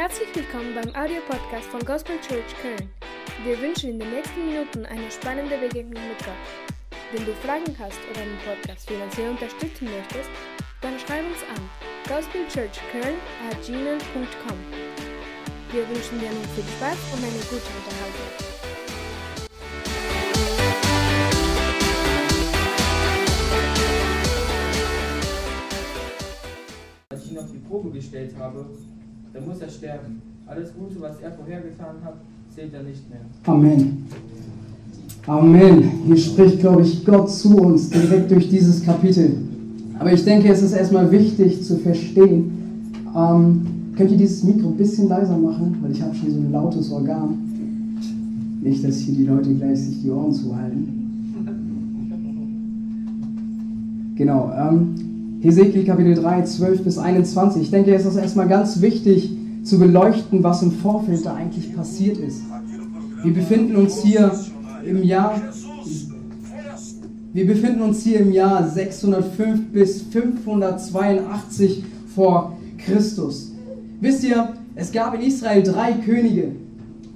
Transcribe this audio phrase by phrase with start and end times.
[0.00, 2.88] Herzlich willkommen beim Audiopodcast von Gospel Church Köln.
[3.44, 6.96] Wir wünschen in den nächsten Minuten eine spannende Begegnung mit Gott.
[7.12, 10.30] Wenn du Fragen hast oder den Podcast finanziell unterstützen möchtest,
[10.80, 11.68] dann schreib uns an
[12.08, 13.16] gospelchurchköln
[13.50, 14.58] at gmail.com.
[15.70, 18.30] Wir wünschen dir nun viel Spaß und eine gute Unterhaltung.
[27.10, 28.64] Als ich ihn auf die Probe gestellt habe,
[29.32, 30.22] dann muss er sterben.
[30.46, 32.14] Alles Gute, was er vorhergetan hat,
[32.54, 33.20] zählt er nicht mehr.
[33.44, 34.06] Amen.
[35.26, 35.90] Amen.
[36.06, 39.36] Hier spricht, glaube ich, Gott zu uns direkt durch dieses Kapitel.
[39.98, 42.92] Aber ich denke, es ist erstmal wichtig zu verstehen.
[43.14, 43.62] Ähm,
[43.96, 45.76] könnt ihr dieses Mikro ein bisschen leiser machen?
[45.82, 47.38] Weil ich habe schon so ein lautes Organ.
[48.62, 50.96] Nicht, dass hier die Leute gleich sich die Ohren zuhalten.
[54.16, 54.50] Genau.
[54.58, 54.94] Ähm,
[55.40, 57.62] Hesekiel Kapitel 3, 12 bis 21.
[57.62, 59.30] Ich denke, es ist erstmal ganz wichtig
[59.62, 62.42] zu beleuchten, was im Vorfeld da eigentlich passiert ist.
[63.22, 64.32] Wir befinden uns hier
[64.84, 65.40] im Jahr
[67.32, 73.52] wir befinden uns hier im Jahr 605 bis 582 vor Christus.
[74.00, 76.50] Wisst ihr, es gab in Israel drei Könige.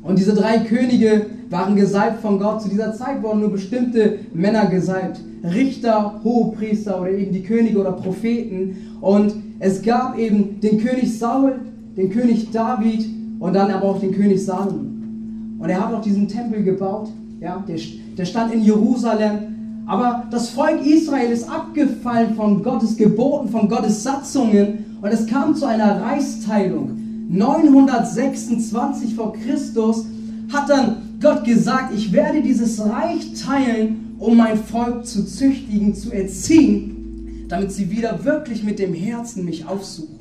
[0.04, 2.62] Und diese drei Könige waren gesalbt von Gott.
[2.62, 5.20] Zu dieser Zeit wurden nur bestimmte Männer gesalbt.
[5.42, 8.98] Richter, Hohepriester oder eben die Könige oder Propheten.
[9.00, 11.54] Und es gab eben den König Saul,
[11.96, 13.06] den König David
[13.38, 15.56] und dann aber auch den König Salomon.
[15.58, 17.08] Und er hat auch diesen Tempel gebaut.
[17.40, 17.78] Ja, der,
[18.18, 19.84] der stand in Jerusalem.
[19.86, 24.98] Aber das Volk Israel ist abgefallen von Gottes Geboten, von Gottes Satzungen.
[25.00, 27.03] Und es kam zu einer Reichsteilung.
[27.28, 30.04] 926 vor Christus
[30.52, 36.12] hat dann Gott gesagt, ich werde dieses Reich teilen, um mein Volk zu züchtigen, zu
[36.12, 40.14] erziehen, damit sie wieder wirklich mit dem Herzen mich aufsuchen.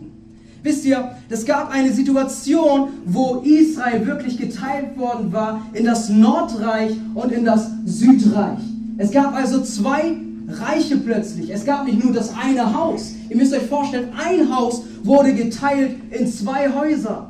[0.63, 6.91] Wisst ihr, es gab eine Situation, wo Israel wirklich geteilt worden war in das Nordreich
[7.13, 8.59] und in das Südreich.
[8.97, 10.15] Es gab also zwei
[10.59, 11.49] Reiche plötzlich.
[11.49, 13.13] Es gab nicht nur das eine Haus.
[13.29, 17.29] Ihr müsst euch vorstellen, ein Haus wurde geteilt in zwei Häuser.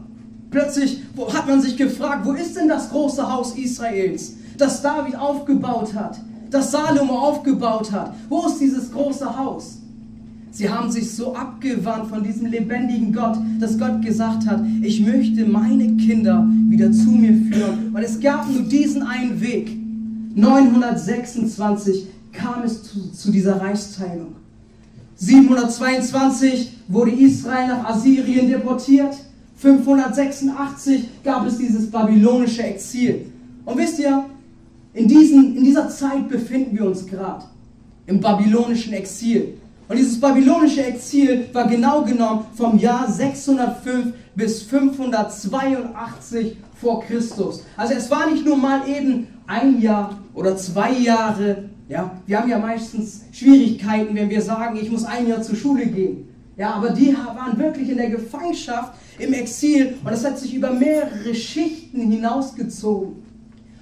[0.51, 1.01] Plötzlich
[1.34, 6.19] hat man sich gefragt, wo ist denn das große Haus Israels, das David aufgebaut hat,
[6.51, 8.13] das Salomo aufgebaut hat?
[8.29, 9.79] Wo ist dieses große Haus?
[10.51, 15.45] Sie haben sich so abgewandt von diesem lebendigen Gott, dass Gott gesagt hat, ich möchte
[15.45, 17.91] meine Kinder wieder zu mir führen.
[17.91, 19.75] Und es gab nur diesen einen Weg.
[20.35, 24.35] 926 kam es zu, zu dieser Reichsteilung.
[25.16, 29.16] 722 wurde Israel nach Assyrien deportiert.
[29.57, 33.31] 586 gab es dieses babylonische Exil.
[33.63, 34.25] Und wisst ihr,
[34.93, 37.45] in, diesen, in dieser Zeit befinden wir uns gerade
[38.05, 39.53] im babylonischen Exil.
[39.88, 47.63] Und dieses babylonische Exil war genau genommen vom Jahr 605 bis 582 vor Christus.
[47.77, 51.69] Also es war nicht nur mal eben ein Jahr oder zwei Jahre.
[51.89, 55.85] Ja, wir haben ja meistens Schwierigkeiten, wenn wir sagen, ich muss ein Jahr zur Schule
[55.85, 56.29] gehen.
[56.55, 60.72] Ja, aber die waren wirklich in der Gefangenschaft, im Exil und es hat sich über
[60.72, 63.23] mehrere Schichten hinausgezogen.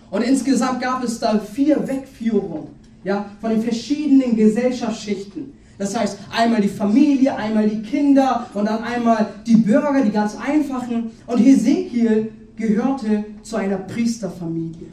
[0.10, 2.68] Und insgesamt gab es da vier Wegführungen
[3.04, 5.54] ja, von den verschiedenen Gesellschaftsschichten.
[5.78, 10.38] Das heißt, einmal die Familie, einmal die Kinder und dann einmal die Bürger, die ganz
[10.38, 11.12] einfachen.
[11.26, 14.88] Und Hesekiel gehörte zu einer Priesterfamilie.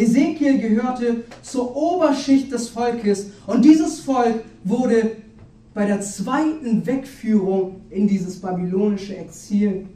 [0.00, 5.12] Hesekiel gehörte zur Oberschicht des Volkes und dieses Volk wurde
[5.74, 9.86] bei der zweiten Wegführung in dieses babylonische Exil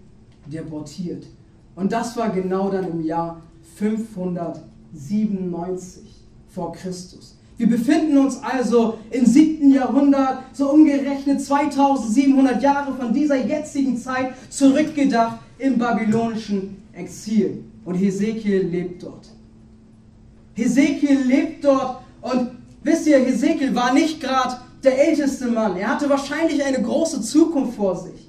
[0.47, 1.27] deportiert.
[1.75, 3.41] Und das war genau dann im Jahr
[3.77, 6.03] 597
[6.49, 7.39] vor Christus.
[7.57, 9.73] Wir befinden uns also im 7.
[9.73, 17.65] Jahrhundert, so umgerechnet 2700 Jahre von dieser jetzigen Zeit zurückgedacht im babylonischen Exil.
[17.85, 19.31] Und Hesekiel lebt dort.
[20.55, 22.51] Hesekiel lebt dort und
[22.83, 25.77] wisst ihr, Hesekiel war nicht gerade der älteste Mann.
[25.77, 28.29] Er hatte wahrscheinlich eine große Zukunft vor sich.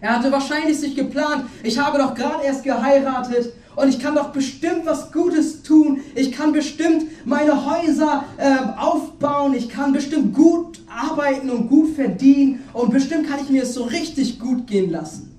[0.00, 4.30] Er hatte wahrscheinlich sich geplant, ich habe doch gerade erst geheiratet und ich kann doch
[4.30, 6.00] bestimmt was Gutes tun.
[6.14, 9.54] Ich kann bestimmt meine Häuser äh, aufbauen.
[9.54, 12.60] Ich kann bestimmt gut arbeiten und gut verdienen.
[12.72, 15.34] Und bestimmt kann ich mir es so richtig gut gehen lassen.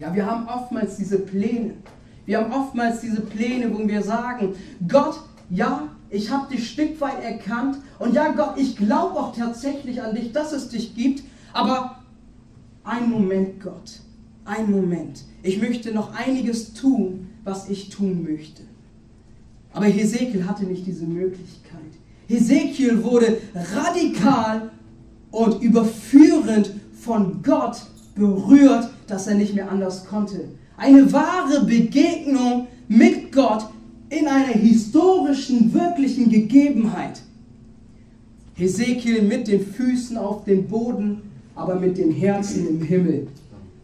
[0.00, 1.74] Ja, wir haben oftmals diese Pläne.
[2.26, 4.54] Wir haben oftmals diese Pläne, wo wir sagen,
[4.88, 10.02] Gott, ja, ich habe dich Stück weit erkannt und ja, Gott, ich glaube auch tatsächlich
[10.02, 12.02] an dich, dass es dich gibt, aber
[12.84, 14.00] ein Moment, Gott,
[14.44, 15.22] ein Moment.
[15.42, 18.62] Ich möchte noch einiges tun, was ich tun möchte.
[19.72, 21.80] Aber Hesekiel hatte nicht diese Möglichkeit.
[22.28, 23.38] Hesekiel wurde
[23.74, 24.70] radikal
[25.30, 27.82] und überführend von Gott
[28.14, 30.48] berührt, dass er nicht mehr anders konnte.
[30.76, 33.66] Eine wahre Begegnung mit Gott
[34.18, 37.20] in einer historischen, wirklichen Gegebenheit.
[38.56, 41.22] Hesekiel mit den Füßen auf dem Boden,
[41.54, 43.26] aber mit dem Herzen im Himmel.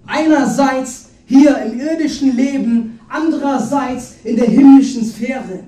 [0.07, 5.65] Einerseits hier im irdischen Leben, andererseits in der himmlischen Sphäre.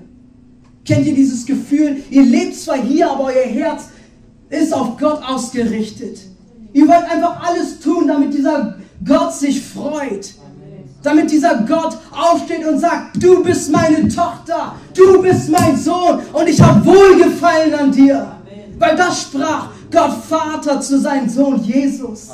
[0.85, 1.97] Kennt ihr dieses Gefühl?
[2.09, 3.85] Ihr lebt zwar hier, aber euer Herz
[4.49, 6.19] ist auf Gott ausgerichtet.
[6.73, 10.33] Ihr wollt einfach alles tun, damit dieser Gott sich freut.
[11.03, 16.47] Damit dieser Gott aufsteht und sagt, du bist meine Tochter, du bist mein Sohn und
[16.47, 18.37] ich habe Wohlgefallen an dir.
[18.79, 22.29] Weil das sprach Gott Vater zu seinem Sohn Jesus.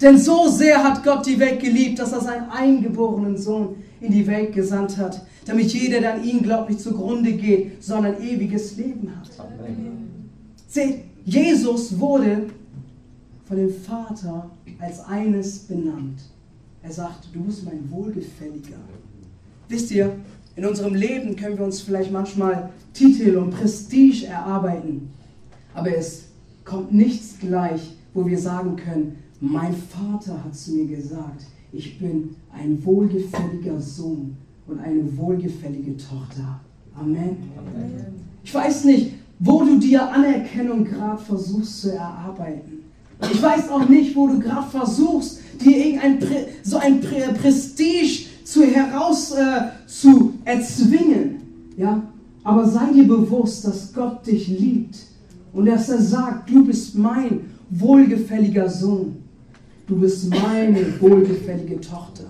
[0.00, 4.26] Denn so sehr hat Gott die Welt geliebt, dass er seinen eingeborenen Sohn in die
[4.26, 9.12] Welt gesandt hat, damit jeder, der an ihn glaubt, nicht zugrunde geht, sondern ewiges Leben
[9.18, 9.28] hat.
[10.68, 12.46] Seht, Jesus wurde
[13.44, 16.20] von dem Vater als eines benannt.
[16.82, 18.78] Er sagt, du bist mein Wohlgefälliger.
[19.68, 20.16] Wisst ihr,
[20.56, 25.10] in unserem Leben können wir uns vielleicht manchmal Titel und Prestige erarbeiten,
[25.74, 26.24] aber es
[26.64, 32.36] kommt nichts gleich, wo wir sagen können, mein Vater hat zu mir gesagt, ich bin
[32.52, 34.36] ein wohlgefälliger Sohn
[34.66, 36.60] und eine wohlgefällige Tochter.
[36.94, 37.36] Amen.
[37.56, 38.06] Amen.
[38.42, 42.84] Ich weiß nicht, wo du dir Anerkennung gerade versuchst zu erarbeiten.
[43.32, 48.26] Ich weiß auch nicht, wo du gerade versuchst, dir irgendein Prä so ein Prä Prestige
[48.44, 51.42] zu heraus äh, zu erzwingen.
[51.76, 52.02] Ja?
[52.42, 54.96] Aber sei dir bewusst, dass Gott dich liebt
[55.52, 57.40] und dass er sagt, du bist mein
[57.70, 59.16] wohlgefälliger Sohn.
[59.86, 62.24] Du bist meine wohlgefällige Tochter.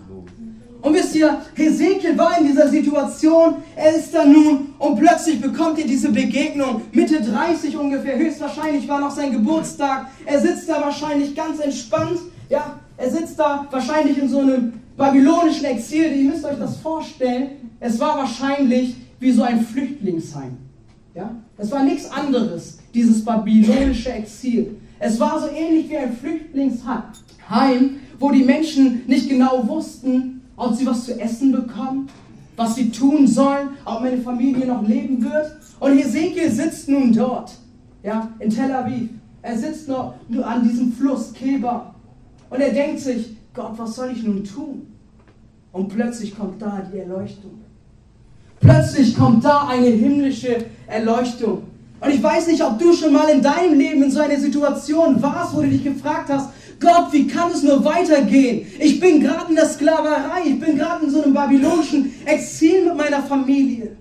[0.82, 5.78] Und wisst ihr, Hesekiel war in dieser Situation, er ist da nun und plötzlich bekommt
[5.78, 11.34] er diese Begegnung, Mitte 30 ungefähr, höchstwahrscheinlich war noch sein Geburtstag, er sitzt da wahrscheinlich
[11.34, 12.18] ganz entspannt,
[12.48, 17.70] ja, er sitzt da wahrscheinlich in so einem babylonischen Exil, ihr müsst euch das vorstellen,
[17.80, 20.58] es war wahrscheinlich wie so ein Flüchtlingsheim,
[21.14, 24.76] ja, es war nichts anderes, dieses babylonische Exil.
[24.98, 30.84] Es war so ähnlich wie ein Flüchtlingsheim, wo die Menschen nicht genau wussten, ob sie
[30.86, 32.08] was zu essen bekommen,
[32.56, 35.56] was sie tun sollen, ob meine Familie noch leben wird.
[35.80, 37.52] Und Hesekiel sitzt nun dort,
[38.02, 39.08] ja, in Tel Aviv.
[39.40, 41.89] Er sitzt noch an diesem Fluss Keber
[42.50, 44.86] und er denkt sich, Gott, was soll ich nun tun?
[45.72, 47.60] Und plötzlich kommt da die Erleuchtung.
[48.60, 51.62] Plötzlich kommt da eine himmlische Erleuchtung.
[52.00, 55.20] Und ich weiß nicht, ob du schon mal in deinem Leben in so einer Situation
[55.22, 56.50] warst, wo du dich gefragt hast,
[56.80, 58.66] Gott, wie kann es nur weitergehen?
[58.78, 62.96] Ich bin gerade in der Sklaverei, ich bin gerade in so einem babylonischen Exil mit
[62.96, 63.96] meiner Familie,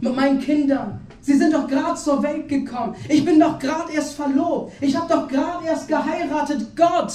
[0.00, 1.00] mit meinen Kindern.
[1.20, 2.94] Sie sind doch gerade zur Welt gekommen.
[3.08, 4.74] Ich bin doch gerade erst verlobt.
[4.80, 6.68] Ich habe doch gerade erst geheiratet.
[6.76, 7.14] Gott.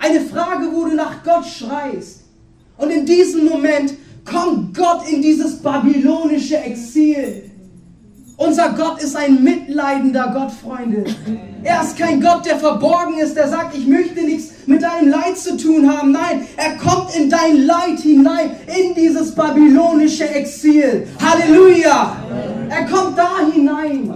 [0.00, 2.22] Eine Frage, wo du nach Gott schreist.
[2.78, 3.92] Und in diesem Moment
[4.24, 7.50] kommt Gott in dieses babylonische Exil.
[8.38, 11.04] Unser Gott ist ein mitleidender Gott, Freunde.
[11.62, 15.36] Er ist kein Gott, der verborgen ist, der sagt, ich möchte nichts mit deinem Leid
[15.36, 16.12] zu tun haben.
[16.12, 21.06] Nein, er kommt in dein Leid hinein, in dieses babylonische Exil.
[21.20, 22.16] Halleluja!
[22.70, 24.14] Er kommt da hinein.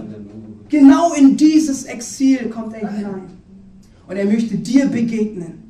[0.67, 3.29] Genau in dieses Exil kommt er hinein.
[4.07, 5.64] Und er möchte dir begegnen.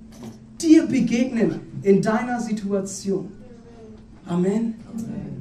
[0.88, 3.30] Begegnen in deiner Situation.
[4.26, 4.76] Amen.
[4.92, 5.36] Amen.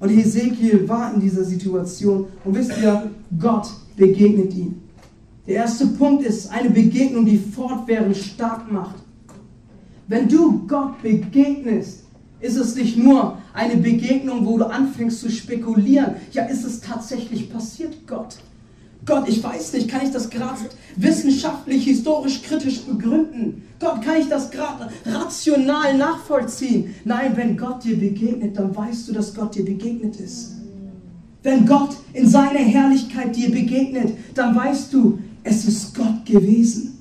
[0.00, 2.26] Und Hesekiel war in dieser Situation.
[2.44, 4.82] Und wisst ihr, Gott begegnet ihm.
[5.46, 8.96] Der erste Punkt ist eine Begegnung, die fortwährend stark macht.
[10.08, 12.00] Wenn du Gott begegnest,
[12.40, 16.16] ist es nicht nur eine Begegnung, wo du anfängst zu spekulieren.
[16.32, 18.38] Ja, ist es tatsächlich passiert, Gott?
[19.04, 20.60] Gott, ich weiß nicht, kann ich das gerade
[20.96, 23.62] wissenschaftlich, historisch, kritisch begründen?
[23.80, 26.94] Gott, kann ich das gerade rational nachvollziehen?
[27.04, 30.52] Nein, wenn Gott dir begegnet, dann weißt du, dass Gott dir begegnet ist.
[31.42, 36.98] Wenn Gott in seiner Herrlichkeit dir begegnet, dann weißt du, es ist Gott gewesen.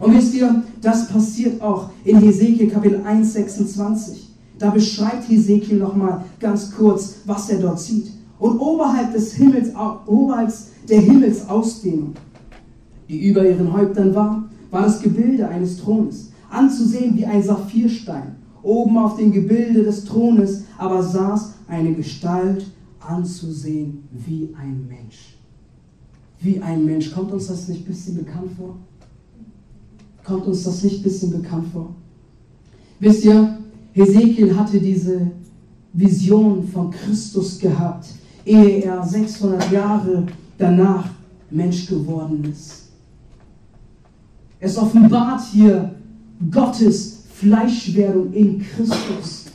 [0.00, 4.28] Und wisst ihr, das passiert auch in Hesekiel Kapitel 1, 26.
[4.58, 8.10] Da beschreibt Hesekiel nochmal ganz kurz, was er dort sieht.
[8.42, 9.68] Und oberhalb des Himmels,
[10.04, 10.52] oberhalb
[10.88, 12.14] der Himmelsausdehnung,
[13.08, 18.34] die über ihren Häuptern war, war das Gebilde eines Thrones, anzusehen wie ein Saphirstein.
[18.64, 22.66] Oben auf dem Gebilde des Thrones aber saß eine Gestalt,
[22.98, 25.36] anzusehen wie ein Mensch.
[26.40, 27.12] Wie ein Mensch.
[27.12, 28.76] Kommt uns das nicht ein bisschen bekannt vor?
[30.24, 31.94] Kommt uns das nicht ein bisschen bekannt vor?
[32.98, 33.56] Wisst ihr,
[33.92, 35.30] Hesekiel hatte diese
[35.92, 38.06] Vision von Christus gehabt,
[38.44, 40.24] ehe er 600 Jahre
[40.58, 41.06] danach
[41.50, 42.88] Mensch geworden ist.
[44.60, 45.94] Es offenbart hier
[46.50, 49.46] Gottes Fleischwerdung in Christus.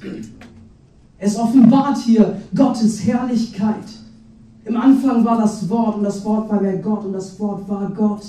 [1.17, 3.85] Es offenbart hier Gottes Herrlichkeit.
[4.65, 7.89] Im Anfang war das Wort und das Wort war bei Gott und das Wort war
[7.95, 8.23] Gott.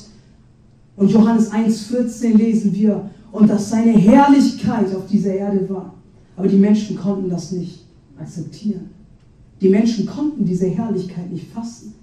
[0.97, 5.95] Und Johannes 1,14 lesen wir, und dass seine Herrlichkeit auf dieser Erde war.
[6.37, 7.85] Aber die Menschen konnten das nicht
[8.19, 8.91] akzeptieren.
[9.61, 11.95] Die Menschen konnten diese Herrlichkeit nicht fassen.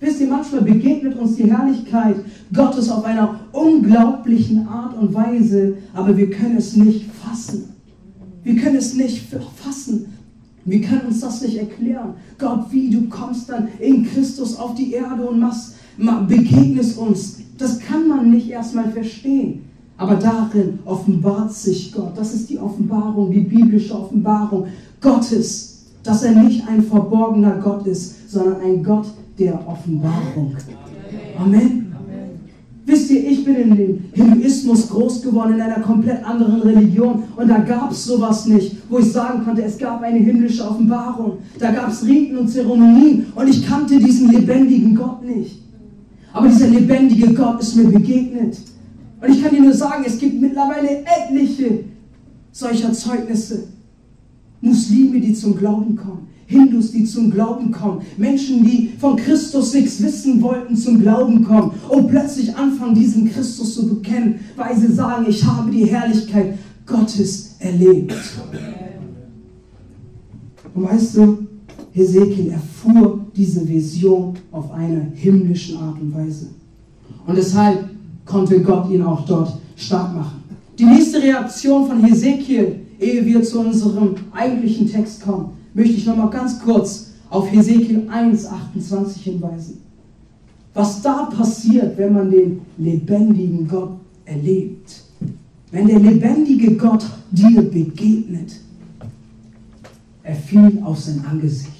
[0.00, 2.16] Wisst ihr, manchmal begegnet uns die Herrlichkeit
[2.52, 7.70] Gottes auf einer unglaublichen Art und Weise, aber wir können es nicht fassen.
[8.42, 9.22] Wir können es nicht
[9.56, 10.06] fassen.
[10.66, 12.14] Wir können uns das nicht erklären.
[12.38, 15.76] Gott, wie du kommst dann in Christus auf die Erde und machst,
[16.28, 17.38] begegnest uns.
[17.56, 19.64] Das kann man nicht erstmal verstehen.
[19.96, 22.12] Aber darin offenbart sich Gott.
[22.16, 24.66] Das ist die Offenbarung, die biblische Offenbarung
[25.00, 25.73] Gottes,
[26.04, 29.06] dass er nicht ein verborgener Gott ist, sondern ein Gott
[29.38, 30.54] der Offenbarung.
[31.38, 31.84] Amen.
[32.86, 37.22] Wisst ihr, ich bin in dem Hinduismus groß geworden, in einer komplett anderen Religion.
[37.34, 41.38] Und da gab es sowas nicht, wo ich sagen konnte, es gab eine himmlische Offenbarung.
[41.58, 43.26] Da gab es Riten und Zeremonien.
[43.34, 45.62] Und ich kannte diesen lebendigen Gott nicht.
[46.34, 48.58] Aber dieser lebendige Gott ist mir begegnet.
[49.22, 51.84] Und ich kann dir nur sagen, es gibt mittlerweile etliche
[52.52, 53.68] solcher Zeugnisse.
[54.64, 56.28] Muslime, die zum Glauben kommen.
[56.46, 58.02] Hindus, die zum Glauben kommen.
[58.16, 61.72] Menschen, die von Christus nichts wissen wollten, zum Glauben kommen.
[61.88, 67.56] Und plötzlich anfangen, diesen Christus zu bekennen, weil sie sagen, ich habe die Herrlichkeit Gottes
[67.58, 68.14] erlebt.
[70.74, 71.38] Und weißt du,
[71.92, 76.48] Hesekiel erfuhr diese Vision auf eine himmlische Art und Weise.
[77.26, 77.88] Und deshalb
[78.24, 80.42] konnte Gott ihn auch dort stark machen.
[80.78, 86.30] Die nächste Reaktion von Hesekiel, ehe wir zu unserem eigentlichen Text kommen, möchte ich nochmal
[86.30, 89.78] ganz kurz auf Hesekiel 1,28 hinweisen.
[90.72, 93.92] Was da passiert, wenn man den lebendigen Gott
[94.24, 95.04] erlebt.
[95.70, 98.60] Wenn der lebendige Gott dir begegnet.
[100.22, 101.70] Er fiel auf sein Angesicht.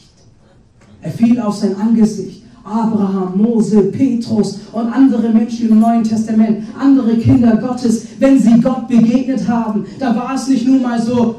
[1.00, 2.43] Er fiel auf sein Angesicht.
[2.64, 8.88] Abraham, Mose, Petrus und andere Menschen im Neuen Testament, andere Kinder Gottes, wenn sie Gott
[8.88, 11.36] begegnet haben, da war es nicht nur mal so,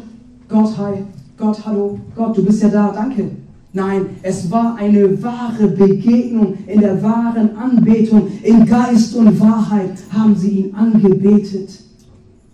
[0.48, 1.04] Gott, hi,
[1.38, 3.30] Gott, hallo, Gott, du bist ja da, danke.
[3.74, 8.30] Nein, es war eine wahre Begegnung in der wahren Anbetung.
[8.42, 11.72] In Geist und Wahrheit haben sie ihn angebetet.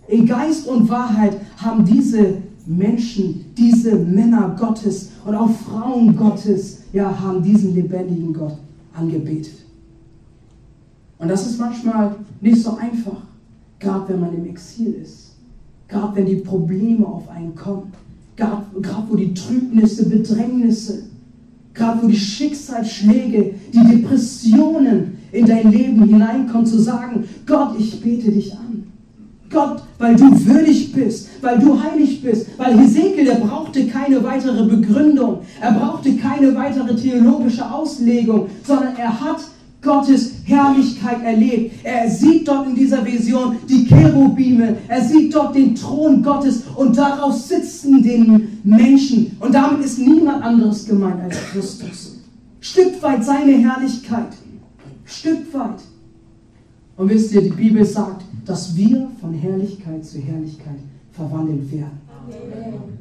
[0.08, 7.18] In Geist und Wahrheit haben diese Menschen, diese Männer Gottes und auch Frauen Gottes, ja,
[7.18, 8.56] haben diesen lebendigen Gott
[8.94, 9.54] angebetet.
[11.18, 13.22] Und das ist manchmal nicht so einfach,
[13.78, 15.36] gerade wenn man im Exil ist,
[15.88, 17.92] gerade wenn die Probleme auf einen kommen,
[18.36, 18.64] gerade
[19.08, 21.04] wo die Trübnisse, Bedrängnisse,
[21.74, 28.30] gerade wo die Schicksalsschläge, die Depressionen in dein Leben hineinkommen, zu sagen, Gott, ich bete
[28.30, 28.84] dich an.
[29.52, 34.64] Gott, weil du würdig bist, weil du heilig bist, weil Hesekiel, er brauchte keine weitere
[34.64, 39.40] Begründung, er brauchte keine weitere theologische Auslegung, sondern er hat
[39.82, 41.74] Gottes Herrlichkeit erlebt.
[41.82, 46.96] Er sieht dort in dieser Vision die Cherubime, er sieht dort den Thron Gottes und
[46.96, 49.36] darauf sitzen den Menschen.
[49.40, 52.20] Und damit ist niemand anderes gemeint als Christus.
[52.60, 54.28] Stück weit seine Herrlichkeit.
[55.04, 55.80] Stück weit.
[56.96, 60.78] Und wisst ihr, die Bibel sagt, dass wir von Herrlichkeit zu Herrlichkeit
[61.12, 62.00] verwandelt werden.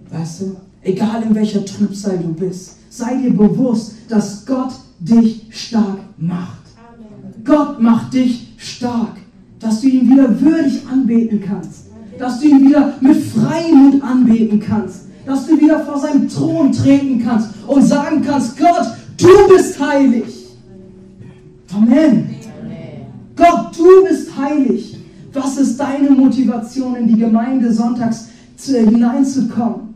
[0.10, 0.56] Weißt du?
[0.84, 6.62] Egal in welcher Trübsal du bist, sei dir bewusst, dass Gott dich stark macht.
[7.46, 9.18] Gott macht dich stark,
[9.60, 11.86] dass du ihn wieder würdig anbeten kannst,
[12.18, 17.24] dass du ihn wieder mit Freimut anbeten kannst, dass du wieder vor seinem Thron treten
[17.24, 20.26] kannst und sagen kannst, Gott, du bist heilig.
[21.74, 22.30] Amen.
[23.36, 24.91] Gott, du bist heilig.
[25.34, 29.94] Was ist deine Motivation, in die Gemeinde sonntags zu, hineinzukommen?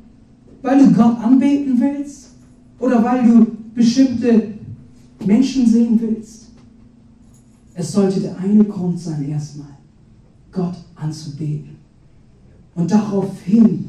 [0.62, 2.32] Weil du Gott anbeten willst?
[2.80, 4.54] Oder weil du bestimmte
[5.26, 6.46] Menschen sehen willst?
[7.74, 9.68] Es sollte der eine Grund sein, erstmal
[10.52, 11.76] Gott anzubeten.
[12.74, 13.86] Und daraufhin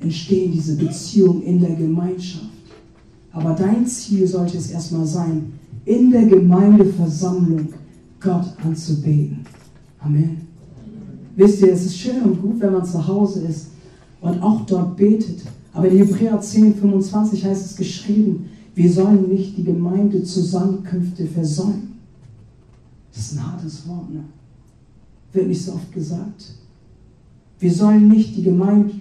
[0.00, 2.44] entstehen diese Beziehungen in der Gemeinschaft.
[3.32, 5.52] Aber dein Ziel sollte es erstmal sein,
[5.84, 7.68] in der Gemeindeversammlung
[8.20, 9.44] Gott anzubeten.
[10.00, 10.45] Amen.
[11.36, 13.68] Wisst ihr, es ist schön und gut, wenn man zu Hause ist
[14.22, 15.42] und auch dort betet.
[15.74, 21.98] Aber in Hebräer 10, 25 heißt es geschrieben, wir sollen nicht die Gemeindezusammenkünfte versäumen.
[23.14, 24.24] Das ist ein hartes Wort, ne?
[25.32, 26.54] Wird nicht so oft gesagt.
[27.58, 28.94] Wir sollen nicht die Gemeinde,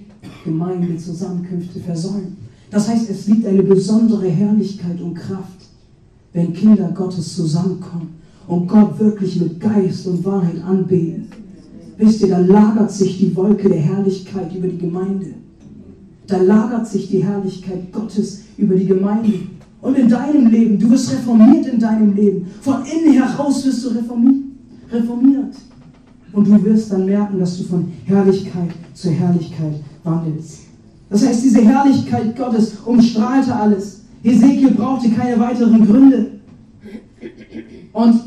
[0.44, 2.38] Gemeindezusammenkünfte versäumen.
[2.70, 5.70] Das heißt, es liegt eine besondere Herrlichkeit und Kraft,
[6.34, 8.16] wenn Kinder Gottes zusammenkommen
[8.48, 11.28] und Gott wirklich mit Geist und Wahrheit anbeten.
[11.98, 15.28] Wisst ihr, da lagert sich die Wolke der Herrlichkeit über die Gemeinde.
[16.28, 19.34] Da lagert sich die Herrlichkeit Gottes über die Gemeinde.
[19.82, 22.48] Und in deinem Leben, du wirst reformiert in deinem Leben.
[22.62, 25.56] Von innen heraus wirst du reformiert.
[26.34, 30.62] Und du wirst dann merken, dass du von Herrlichkeit zu Herrlichkeit wandelst.
[31.10, 34.02] Das heißt, diese Herrlichkeit Gottes umstrahlte alles.
[34.24, 36.32] Hesekiel brauchte keine weiteren Gründe.
[37.94, 38.22] Und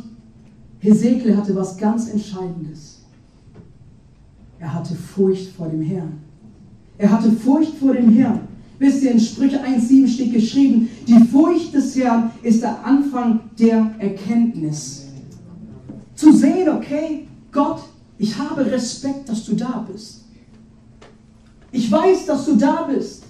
[0.78, 2.98] Hesekiel hatte was ganz Entscheidendes.
[4.61, 6.19] Er hatte Furcht vor dem Herrn.
[6.97, 8.41] Er hatte Furcht vor dem Herrn.
[8.79, 13.95] Wisst ihr, in Sprüche 1,7 steht geschrieben, die Furcht des Herrn ist der Anfang der
[13.99, 15.07] Erkenntnis.
[16.15, 17.81] Zu sehen, okay, Gott,
[18.19, 20.25] ich habe Respekt, dass du da bist.
[21.71, 23.25] Ich weiß, dass du da bist.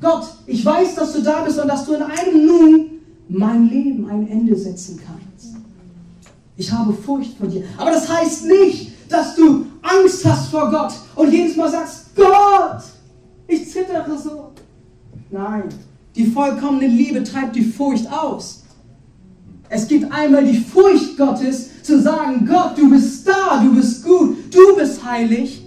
[0.00, 2.84] Gott, ich weiß, dass du da bist und dass du in einem Nun
[3.28, 5.56] mein Leben ein Ende setzen kannst.
[6.56, 7.64] Ich habe Furcht vor dir.
[7.76, 12.82] Aber das heißt nicht, dass du Angst hast vor Gott und jedes Mal sagst, Gott,
[13.46, 14.52] ich zittere so.
[15.30, 15.64] Nein,
[16.14, 18.64] die vollkommene Liebe treibt die Furcht aus.
[19.70, 24.54] Es gibt einmal die Furcht Gottes, zu sagen, Gott, du bist da, du bist gut,
[24.54, 25.64] du bist heilig.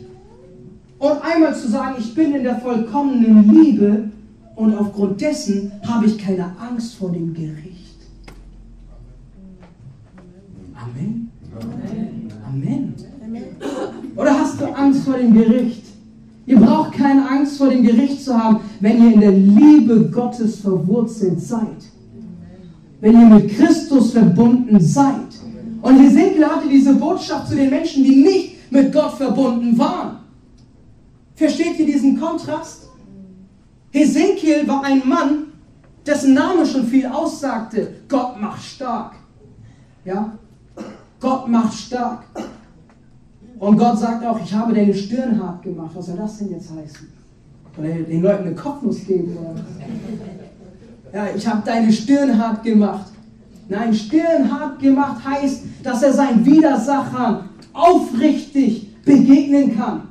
[1.00, 4.12] Und einmal zu sagen, ich bin in der vollkommenen Liebe
[4.56, 7.98] und aufgrund dessen habe ich keine Angst vor dem Gericht.
[10.76, 11.32] Amen.
[11.60, 12.32] Amen.
[12.48, 13.11] Amen.
[14.16, 15.86] Oder hast du Angst vor dem Gericht?
[16.46, 20.60] Ihr braucht keine Angst vor dem Gericht zu haben, wenn ihr in der Liebe Gottes
[20.60, 21.84] verwurzelt seid.
[23.00, 25.40] Wenn ihr mit Christus verbunden seid.
[25.82, 30.18] Und Hesekiel hatte diese Botschaft zu den Menschen, die nicht mit Gott verbunden waren.
[31.36, 32.90] Versteht ihr diesen Kontrast?
[33.92, 35.48] Hesekiel war ein Mann,
[36.06, 37.96] dessen Name schon viel aussagte.
[38.08, 39.16] Gott macht stark.
[40.06, 40.38] Ja?
[41.20, 42.24] Gott macht stark.
[43.62, 45.92] Und Gott sagt auch, ich habe deine Stirn hart gemacht.
[45.94, 47.08] Was soll das denn jetzt heißen?
[47.76, 49.38] Soll er den Leuten eine Kopfnuss geben?
[49.38, 49.56] Oder?
[51.14, 53.12] Ja, ich habe deine Stirn hart gemacht.
[53.70, 60.10] Nein, stirnhart gemacht heißt, dass er seinen Widersachern aufrichtig begegnen kann.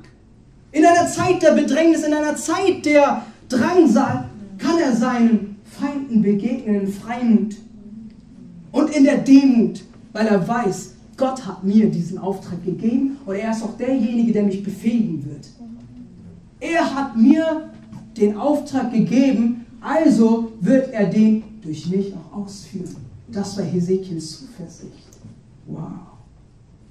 [0.71, 4.27] In einer Zeit der Bedrängnis, in einer Zeit der Drangsal
[4.59, 7.57] kann er seinen Feinden begegnen in Freimut
[8.71, 9.83] und in der Demut,
[10.13, 14.43] weil er weiß, Gott hat mir diesen Auftrag gegeben und er ist auch derjenige, der
[14.43, 15.51] mich befähigen wird.
[16.59, 17.71] Er hat mir
[18.17, 22.97] den Auftrag gegeben, also wird er den durch mich auch ausführen.
[23.31, 25.11] Das war Hesekiels Zuversicht.
[25.67, 25.93] Wow.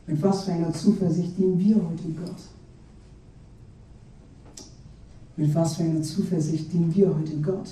[0.06, 2.42] Mit was für einer Zuversicht dienen wir heute Gott?
[5.38, 7.72] Mit was für einer Zuversicht dienen wir heute Gott?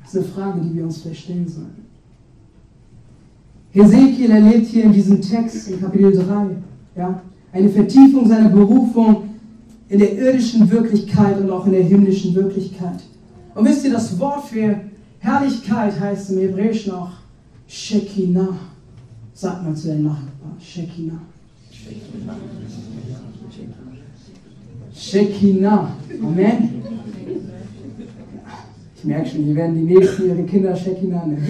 [0.00, 1.87] Das ist eine Frage, die wir uns vielleicht stellen sollen.
[3.82, 6.46] Hesekiel erlebt hier in diesem Text, in Kapitel 3,
[6.96, 9.28] ja, eine Vertiefung seiner Berufung
[9.88, 13.00] in der irdischen Wirklichkeit und auch in der himmlischen Wirklichkeit.
[13.54, 14.80] Und wisst ihr, das Wort für
[15.20, 17.10] Herrlichkeit heißt im Hebräischen auch
[17.66, 18.56] Shekinah.
[19.32, 21.20] Sag mal zu deinem Nachbarn, Shekinah.
[24.94, 25.92] Shekinah.
[26.22, 26.82] Amen.
[28.96, 31.46] Ich merke schon, hier werden die Nächsten ihre Kinder Shekinah nennen.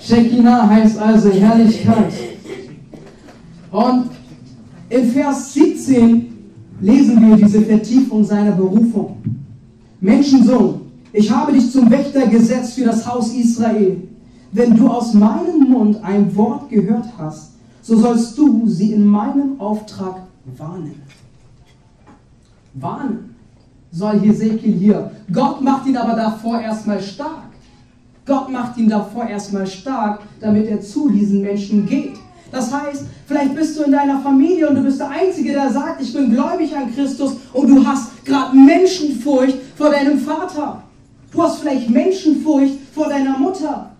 [0.00, 2.12] Shekinah heißt also Herrlichkeit.
[3.70, 4.10] Und
[4.88, 6.26] in Vers 17
[6.80, 9.16] lesen wir diese Vertiefung seiner Berufung.
[10.00, 10.80] Menschensohn,
[11.12, 14.08] ich habe dich zum Wächter gesetzt für das Haus Israel.
[14.52, 19.60] Wenn du aus meinem Mund ein Wort gehört hast, so sollst du sie in meinem
[19.60, 20.22] Auftrag
[20.56, 21.02] warnen.
[22.74, 23.34] Warnen
[23.90, 25.10] soll Hesekiel hier.
[25.32, 27.47] Gott macht ihn aber davor erstmal stark.
[28.28, 32.14] Gott macht ihn davor erstmal stark, damit er zu diesen Menschen geht.
[32.52, 36.00] Das heißt, vielleicht bist du in deiner Familie und du bist der Einzige, der sagt,
[36.02, 40.82] ich bin gläubig an Christus und du hast gerade Menschenfurcht vor deinem Vater.
[41.32, 43.90] Du hast vielleicht Menschenfurcht vor deiner Mutter.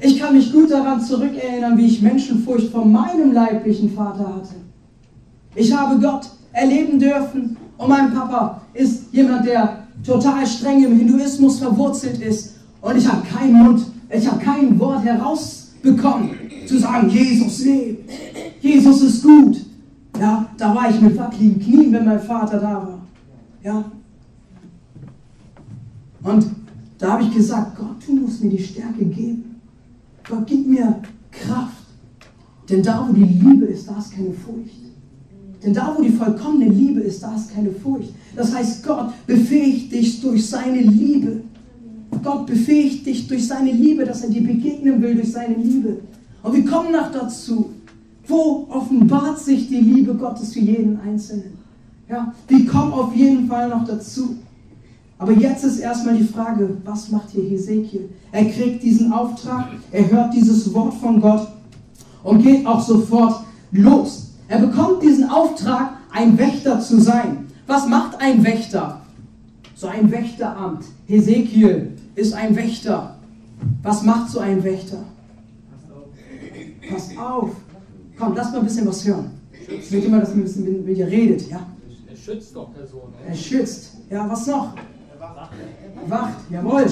[0.00, 4.54] Ich kann mich gut daran zurückerinnern, wie ich Menschenfurcht vor meinem leiblichen Vater hatte.
[5.54, 11.58] Ich habe Gott erleben dürfen und mein Papa ist jemand, der total streng im Hinduismus
[11.58, 12.55] verwurzelt ist
[12.86, 16.30] und ich habe keinen Mund, ich habe kein Wort herausbekommen,
[16.66, 18.10] zu sagen, Jesus lebt,
[18.60, 19.60] Jesus ist gut.
[20.20, 23.00] Ja, da war ich mit wackeligen Knien, wenn mein Vater da war.
[23.62, 23.84] Ja,
[26.22, 26.46] und
[26.98, 29.60] da habe ich gesagt, Gott, du musst mir die Stärke geben.
[30.28, 31.84] Gott, gib mir Kraft.
[32.68, 34.74] Denn da, wo die Liebe ist, da ist keine Furcht.
[35.62, 38.12] Denn da, wo die vollkommene Liebe ist, da ist keine Furcht.
[38.34, 41.42] Das heißt, Gott befähigt dich durch seine Liebe.
[42.26, 46.00] Gott befähigt dich durch seine Liebe, dass er dir begegnen will durch seine Liebe.
[46.42, 47.70] Und wir kommen noch dazu.
[48.26, 51.56] Wo offenbart sich die Liebe Gottes für jeden Einzelnen?
[52.08, 54.36] Ja, die kommt auf jeden Fall noch dazu.
[55.18, 58.08] Aber jetzt ist erstmal die Frage, was macht hier Hesekiel?
[58.32, 61.46] Er kriegt diesen Auftrag, er hört dieses Wort von Gott
[62.24, 64.32] und geht auch sofort los.
[64.48, 67.46] Er bekommt diesen Auftrag, ein Wächter zu sein.
[67.68, 69.00] Was macht ein Wächter?
[69.76, 70.84] So ein Wächteramt.
[71.06, 73.16] Hesekiel ist ein Wächter.
[73.82, 75.04] Was macht so ein Wächter?
[76.90, 77.50] Pass auf.
[78.18, 79.30] Komm, lass mal ein bisschen was hören.
[79.68, 81.66] Ich will immer, dass ihr ein bisschen mit ihr redet, ja?
[82.08, 83.12] Er schützt doch Personen.
[83.26, 83.92] Er schützt.
[84.10, 84.74] Ja, was noch?
[86.08, 86.86] Wacht, jawohl.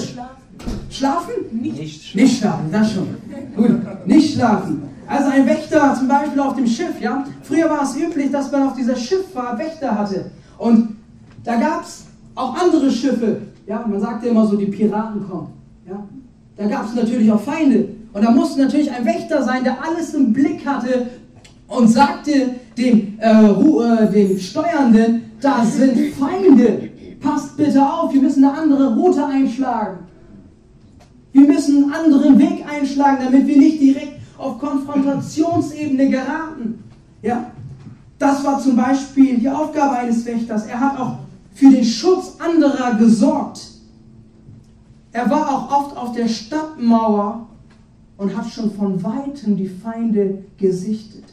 [0.89, 1.33] Schlafen?
[1.51, 2.21] Nicht schlafen.
[2.21, 3.07] Nicht schlafen, das schon.
[3.55, 4.83] Gut, nicht schlafen.
[5.07, 7.25] Also ein Wächter zum Beispiel auf dem Schiff, ja.
[7.43, 10.31] Früher war es üblich, dass man auf dieser Schifffahrt Wächter hatte.
[10.57, 10.97] Und
[11.43, 13.41] da gab es auch andere Schiffe.
[13.67, 15.47] Ja, man sagte immer so, die Piraten kommen.
[15.87, 16.03] Ja.
[16.57, 17.89] Da gab es natürlich auch Feinde.
[18.13, 21.07] Und da musste natürlich ein Wächter sein, der alles im Blick hatte
[21.67, 26.89] und sagte dem, äh, äh, dem Steuernden, da sind Feinde.
[27.19, 29.97] Passt bitte auf, wir müssen eine andere Route einschlagen.
[31.33, 36.83] Wir müssen einen anderen Weg einschlagen, damit wir nicht direkt auf Konfrontationsebene geraten.
[37.21, 37.51] Ja?
[38.17, 40.67] Das war zum Beispiel die Aufgabe eines Wächters.
[40.67, 41.17] Er hat auch
[41.55, 43.61] für den Schutz anderer gesorgt.
[45.13, 47.47] Er war auch oft auf der Stadtmauer
[48.17, 51.23] und hat schon von weitem die Feinde gesichtet.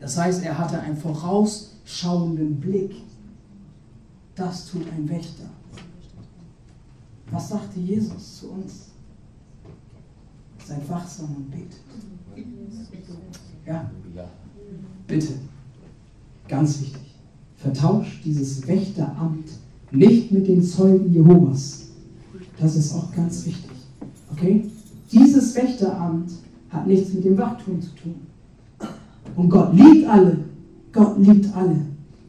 [0.00, 2.94] Das heißt, er hatte einen vorausschauenden Blick.
[4.34, 5.50] Das tut ein Wächter.
[7.30, 8.88] Was sagte Jesus zu uns?
[10.64, 11.80] Seid wachsam und betet.
[13.66, 13.90] Ja,
[15.06, 15.34] bitte.
[16.48, 17.07] Ganz wichtig.
[17.58, 19.48] Vertauscht dieses Wächteramt
[19.90, 21.88] nicht mit den Zeugen Jehovas.
[22.60, 23.70] Das ist auch ganz wichtig.
[24.32, 24.64] Okay?
[25.10, 26.30] Dieses Wächteramt
[26.70, 28.14] hat nichts mit dem Wachtum zu tun.
[29.34, 30.38] Und Gott liebt alle.
[30.92, 31.80] Gott liebt alle.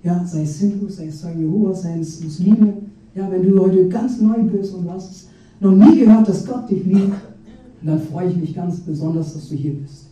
[0.04, 2.74] Ja, sei es Hindus, sei es Zeugen Jehovas, sei es Muslime.
[3.14, 5.28] Ja, wenn du heute ganz neu bist und hast
[5.60, 7.16] noch nie gehört, dass Gott dich liebt,
[7.84, 10.08] dann freue ich mich ganz besonders, dass du hier bist.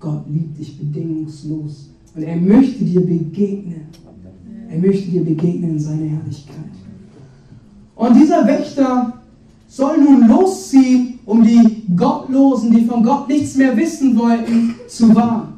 [0.00, 1.90] Gott liebt dich bedingungslos.
[2.14, 3.82] Und er möchte dir begegnen.
[4.70, 6.56] Er möchte dir begegnen in seiner Herrlichkeit.
[7.94, 9.14] Und dieser Wächter
[9.68, 15.54] soll nun losziehen, um die Gottlosen, die von Gott nichts mehr wissen wollten, zu warnen.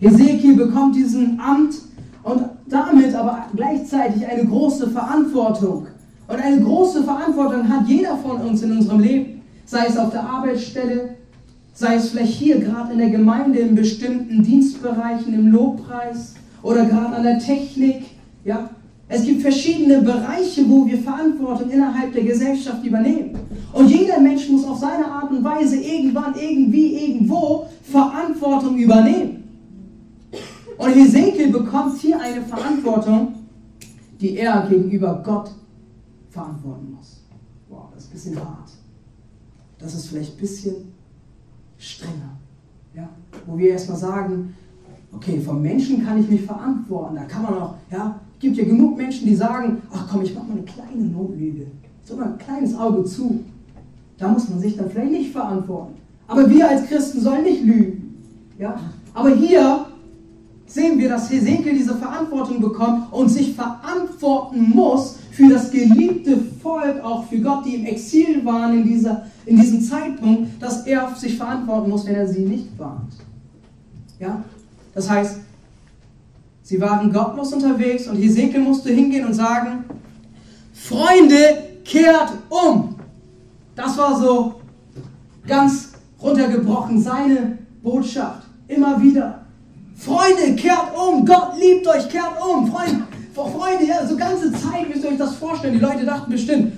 [0.00, 1.76] Hesekiel bekommt diesen Amt
[2.22, 5.86] und damit aber gleichzeitig eine große Verantwortung.
[6.28, 9.42] Und eine große Verantwortung hat jeder von uns in unserem Leben.
[9.64, 11.16] Sei es auf der Arbeitsstelle,
[11.72, 17.16] sei es vielleicht hier gerade in der Gemeinde in bestimmten Dienstbereichen, im Lobpreis oder gerade
[17.16, 18.15] an der Technik.
[18.46, 18.70] Ja?
[19.08, 23.36] Es gibt verschiedene Bereiche, wo wir Verantwortung innerhalb der Gesellschaft übernehmen.
[23.72, 29.44] Und jeder Mensch muss auf seine Art und Weise irgendwann, irgendwie, irgendwo Verantwortung übernehmen.
[30.78, 33.34] Und Hesekiel bekommt hier eine Verantwortung,
[34.20, 35.50] die er gegenüber Gott
[36.30, 37.22] verantworten muss.
[37.68, 38.70] Wow, das ist ein bisschen hart.
[39.78, 40.74] Das ist vielleicht ein bisschen
[41.78, 42.36] strenger.
[42.94, 43.08] Ja?
[43.46, 44.54] Wo wir erstmal sagen,
[45.12, 47.16] okay, vom Menschen kann ich mich verantworten.
[47.16, 50.46] Da kann man auch, ja, gibt ja genug Menschen, die sagen, ach komm, ich mache
[50.46, 51.66] mal eine kleine Notlüge.
[52.04, 53.44] So mal ein kleines Auge zu.
[54.18, 55.94] Da muss man sich dann vielleicht nicht verantworten.
[56.28, 58.22] Aber wir als Christen sollen nicht lügen.
[58.58, 58.78] Ja?
[59.14, 59.86] Aber hier
[60.66, 67.02] sehen wir, dass Hesekiel diese Verantwortung bekommt und sich verantworten muss für das geliebte Volk,
[67.04, 71.36] auch für Gott, die im Exil waren in, dieser, in diesem Zeitpunkt, dass er sich
[71.36, 73.12] verantworten muss, wenn er sie nicht warnt.
[74.18, 74.42] Ja?
[74.94, 75.40] Das heißt,
[76.66, 79.84] sie waren gottlos unterwegs und Hesekiel musste hingehen und sagen,
[80.74, 81.36] Freunde,
[81.84, 82.96] kehrt um.
[83.76, 84.60] Das war so
[85.46, 88.42] ganz runtergebrochen seine Botschaft.
[88.66, 89.46] Immer wieder.
[89.96, 91.24] Freunde, kehrt um.
[91.24, 92.66] Gott liebt euch, kehrt um.
[92.66, 95.74] Freunde, Freunde, ja, so ganze Zeit müsst ihr euch das vorstellen.
[95.74, 96.72] Die Leute dachten bestimmt,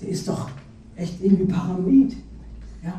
[0.00, 0.48] der ist doch
[0.96, 2.16] echt irgendwie paranoid.
[2.82, 2.94] Ja.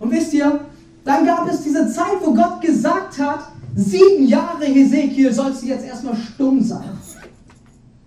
[0.00, 0.60] Und wisst ihr,
[1.04, 5.84] dann gab es diese Zeit, wo Gott gesagt hat, sieben Jahre Hesekiel sollst du jetzt
[5.84, 6.90] erstmal stumm sein.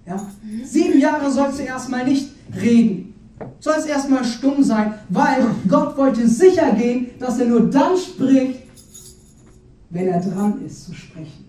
[0.06, 0.26] Ja?
[0.64, 3.14] Sieben Jahre sollst du erstmal nicht reden.
[3.60, 8.64] Sollst erstmal stumm sein, weil Gott wollte sicher gehen, dass er nur dann spricht,
[9.90, 11.46] wenn er dran ist zu sprechen.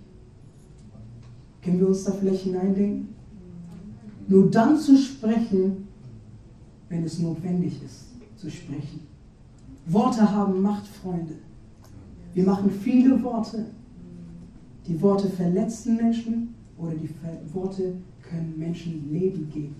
[1.63, 3.09] Können wir uns da vielleicht hineindenken?
[4.27, 5.89] Nur dann zu sprechen,
[6.89, 9.07] wenn es notwendig ist, zu sprechen.
[9.87, 11.35] Worte haben Macht, Freunde.
[12.35, 13.67] Wir machen viele Worte.
[14.89, 17.11] Die Worte verletzen Menschen oder die
[17.53, 19.77] Worte können Menschen Leben geben.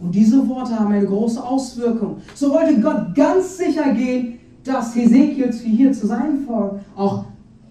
[0.00, 2.16] Und diese Worte haben eine große Auswirkung.
[2.34, 7.26] So wollte Gott ganz sicher gehen, dass Hesekiel hier zu seinem Volk auch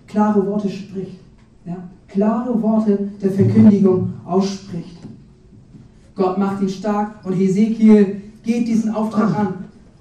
[0.07, 1.19] klare Worte spricht.
[1.65, 1.77] Ja?
[2.07, 4.97] Klare Worte der Verkündigung ausspricht.
[6.15, 9.53] Gott macht ihn stark und Hesekiel geht diesen Auftrag an.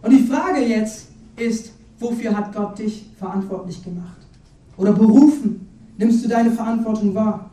[0.02, 4.18] Und die Frage jetzt ist, wofür hat Gott dich verantwortlich gemacht?
[4.76, 5.69] Oder berufen?
[6.00, 7.50] Nimmst du deine Verantwortung wahr?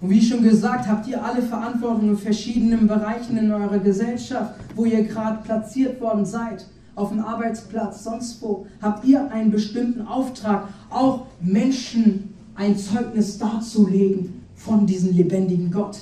[0.00, 4.84] Und wie schon gesagt, habt ihr alle Verantwortung in verschiedenen Bereichen in eurer Gesellschaft, wo
[4.84, 10.66] ihr gerade platziert worden seid, auf dem Arbeitsplatz, sonst wo, habt ihr einen bestimmten Auftrag,
[10.90, 16.00] auch Menschen ein Zeugnis darzulegen von diesem lebendigen Gott.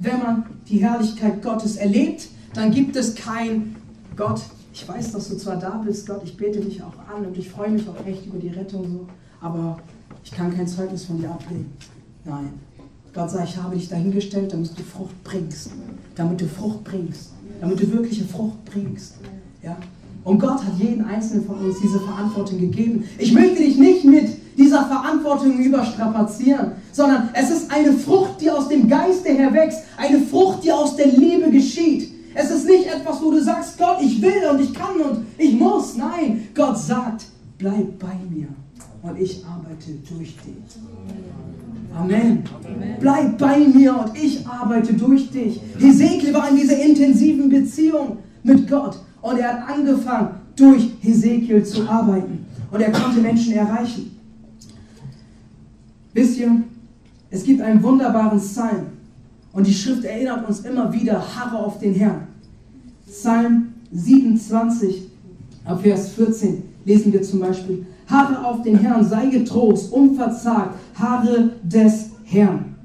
[0.00, 3.76] Wenn man die Herrlichkeit Gottes erlebt, dann gibt es kein
[4.16, 4.40] Gott.
[4.74, 7.48] Ich weiß, dass du zwar da bist, Gott, ich bete dich auch an und ich
[7.48, 9.06] freue mich auch echt über die Rettung so,
[9.40, 9.78] aber
[10.24, 11.72] ich kann kein Zeugnis von dir ablegen.
[12.24, 12.50] Nein.
[13.14, 15.70] Gott sagt, ich habe dich dahingestellt, damit du Frucht bringst.
[16.14, 17.32] Damit du Frucht bringst.
[17.60, 19.14] Damit du wirkliche Frucht bringst.
[19.62, 19.76] Ja?
[20.24, 23.04] Und Gott hat jeden einzelnen von uns diese Verantwortung gegeben.
[23.18, 28.68] Ich möchte dich nicht mit dieser Verantwortung überstrapazieren, sondern es ist eine Frucht, die aus
[28.68, 32.12] dem Geiste her wächst, eine Frucht, die aus der Liebe geschieht.
[32.34, 35.54] Es ist nicht etwas, wo du sagst, Gott, ich will und ich kann und ich
[35.54, 35.96] muss.
[35.96, 37.24] Nein, Gott sagt,
[37.58, 38.48] bleib bei mir
[39.02, 40.54] und ich arbeite durch dich.
[41.94, 42.44] Amen.
[43.00, 45.60] Bleib bei mir und ich arbeite durch dich.
[45.78, 51.88] Hesekiel war in dieser intensiven Beziehung mit Gott und er hat angefangen, durch Hesekiel zu
[51.88, 52.46] arbeiten.
[52.70, 54.18] Und er konnte Menschen erreichen.
[56.12, 56.62] Wisst ihr,
[57.30, 58.86] es gibt einen wunderbaren Psalm
[59.52, 62.26] und die Schrift erinnert uns immer wieder, harre auf den Herrn.
[63.06, 65.08] Psalm 27,
[65.64, 71.50] ab Vers 14 lesen wir zum Beispiel, harre auf den Herrn, sei getrost, unverzagt, harre
[71.62, 72.76] des Herrn.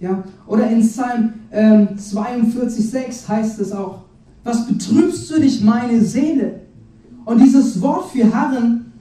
[0.00, 0.22] Ja?
[0.46, 4.00] Oder in Psalm ähm, 42, 6 heißt es auch,
[4.44, 6.60] was betrübst du dich, meine Seele?
[7.24, 8.92] Und dieses Wort für harren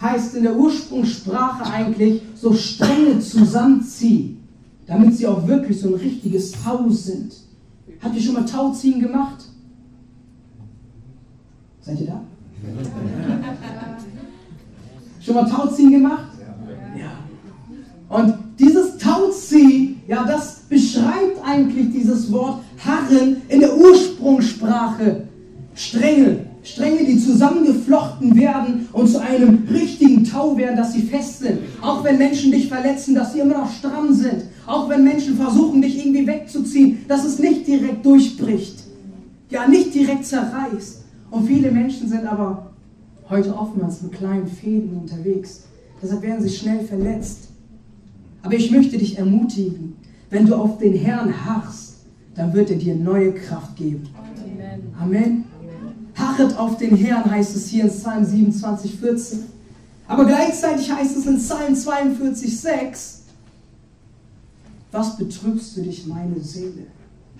[0.00, 4.42] heißt in der Ursprungssprache eigentlich so Stränge zusammenziehen,
[4.86, 7.34] damit sie auch wirklich so ein richtiges Tau sind.
[8.00, 9.44] Habt ihr schon mal Tauziehen gemacht?
[11.80, 12.22] Seid ihr da?
[15.24, 16.28] schon mal Tauziehen gemacht?
[16.98, 18.16] Ja.
[18.16, 25.24] Und dieses Tauziehen, ja, das beschreibt eigentlich dieses Wort Harren in der Ursprungssprache.
[25.74, 31.58] Stränge, Stränge, die zusammengeflochten werden und zu einem richtigen Tau werden, dass sie fest sind.
[31.82, 34.44] Auch wenn Menschen dich verletzen, dass sie immer noch stramm sind.
[34.66, 38.84] Auch wenn Menschen versuchen, dich irgendwie wegzuziehen, dass es nicht direkt durchbricht.
[39.50, 41.02] Ja, nicht direkt zerreißt.
[41.30, 42.73] Und viele Menschen sind aber
[43.28, 45.64] heute oftmals mit kleinen Fäden unterwegs.
[46.02, 47.48] Deshalb werden sie schnell verletzt.
[48.42, 49.96] Aber ich möchte dich ermutigen,
[50.30, 51.94] wenn du auf den Herrn harrst,
[52.34, 54.08] dann wird er dir neue Kraft geben.
[54.16, 54.94] Amen.
[55.00, 55.44] Amen.
[56.14, 59.38] Harret auf den Herrn, heißt es hier in Psalm 27, 14.
[60.06, 63.22] Aber gleichzeitig heißt es in Psalm 42, 6,
[64.92, 66.86] was betrübst du dich, meine Seele?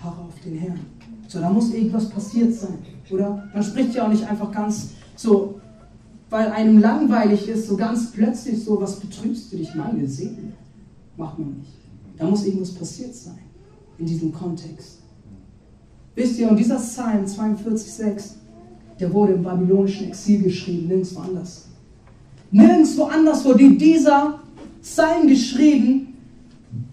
[0.03, 0.81] Harre auf den Herrn.
[1.29, 2.79] So, da muss irgendwas passiert sein,
[3.11, 3.49] oder?
[3.55, 5.61] Man spricht ja auch nicht einfach ganz so,
[6.35, 10.53] weil einem langweilig ist, so ganz plötzlich so, was betrübst du dich, meine Seele?
[11.17, 11.71] Macht man nicht.
[12.19, 13.39] Da muss irgendwas passiert sein
[13.99, 14.99] in diesem Kontext.
[16.17, 18.35] Wisst ihr, und dieser Psalm 42, 6,
[18.99, 21.67] der wurde im babylonischen Exil geschrieben, nirgendwo anders.
[22.51, 24.41] Nirgendwo anders wurde dieser
[24.83, 26.15] Psalm geschrieben.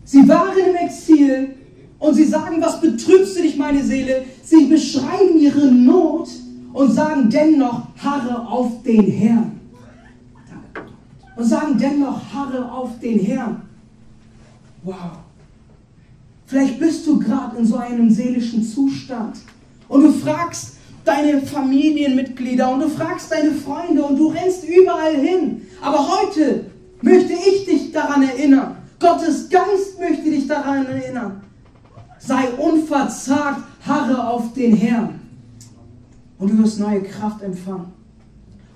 [0.03, 1.55] Sie waren im Exil
[1.97, 4.23] und sie sagen, was betrübst du dich, meine Seele?
[4.43, 6.29] Sie beschreiben ihre Not
[6.73, 9.59] und sagen dennoch, harre auf den Herrn.
[11.35, 13.61] Und sagen dennoch, harre auf den Herrn.
[14.83, 14.95] Wow.
[16.45, 19.37] Vielleicht bist du gerade in so einem seelischen Zustand
[19.87, 25.61] und du fragst, deine Familienmitglieder und du fragst deine Freunde und du rennst überall hin.
[25.81, 26.65] Aber heute
[27.01, 28.75] möchte ich dich daran erinnern.
[28.99, 31.41] Gottes Geist möchte dich daran erinnern.
[32.19, 35.20] Sei unverzagt, harre auf den Herrn.
[36.41, 37.93] Und du wirst neue Kraft empfangen.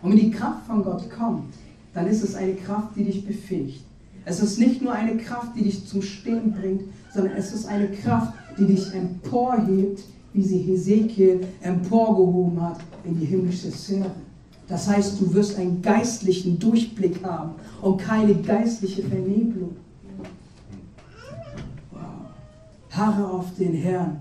[0.02, 1.54] Und wenn die Kraft von Gott kommt,
[1.94, 3.84] dann ist es eine Kraft, die dich befähigt.
[4.24, 7.90] Es ist nicht nur eine Kraft, die dich zum Stehen bringt, sondern es ist eine
[7.90, 10.00] Kraft, die dich emporhebt
[10.36, 14.12] wie sie Hesekiel emporgehoben hat in die himmlische Sphäre.
[14.68, 17.52] Das heißt, du wirst einen geistlichen Durchblick haben
[17.82, 19.78] und keine geistliche Vernebelung.
[21.92, 22.02] Wow.
[22.90, 24.18] Harre auf den Herrn.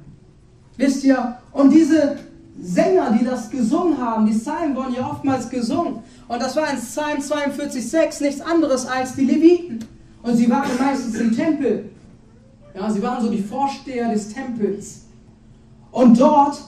[0.77, 2.17] Wisst ihr, und diese
[2.61, 6.01] Sänger, die das gesungen haben, die Psalmen wurden ja oftmals gesungen.
[6.29, 9.81] Und das war in Psalm 42,6 nichts anderes als die Leviten.
[10.23, 11.91] Und sie waren meistens im Tempel.
[12.75, 15.03] Ja, sie waren so die Vorsteher des Tempels.
[15.91, 16.61] Und dort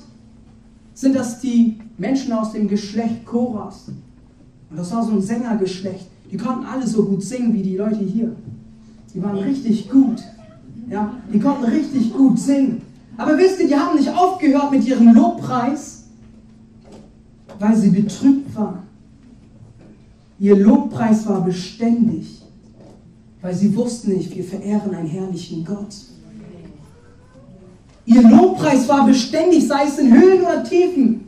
[0.94, 3.88] sind das die Menschen aus dem Geschlecht Koras.
[4.70, 8.04] Und das war so ein Sängergeschlecht, Die konnten alle so gut singen wie die Leute
[8.04, 8.34] hier.
[9.14, 10.22] Die waren richtig gut.
[10.88, 12.82] Ja, die konnten richtig gut singen.
[13.16, 16.04] Aber wisst ihr, die haben nicht aufgehört mit ihrem Lobpreis,
[17.58, 18.82] weil sie betrübt waren.
[20.38, 22.42] Ihr Lobpreis war beständig,
[23.40, 25.94] weil sie wussten nicht, wir verehren einen herrlichen Gott.
[28.04, 31.25] Ihr Lobpreis war beständig, sei es in Höhen oder Tiefen.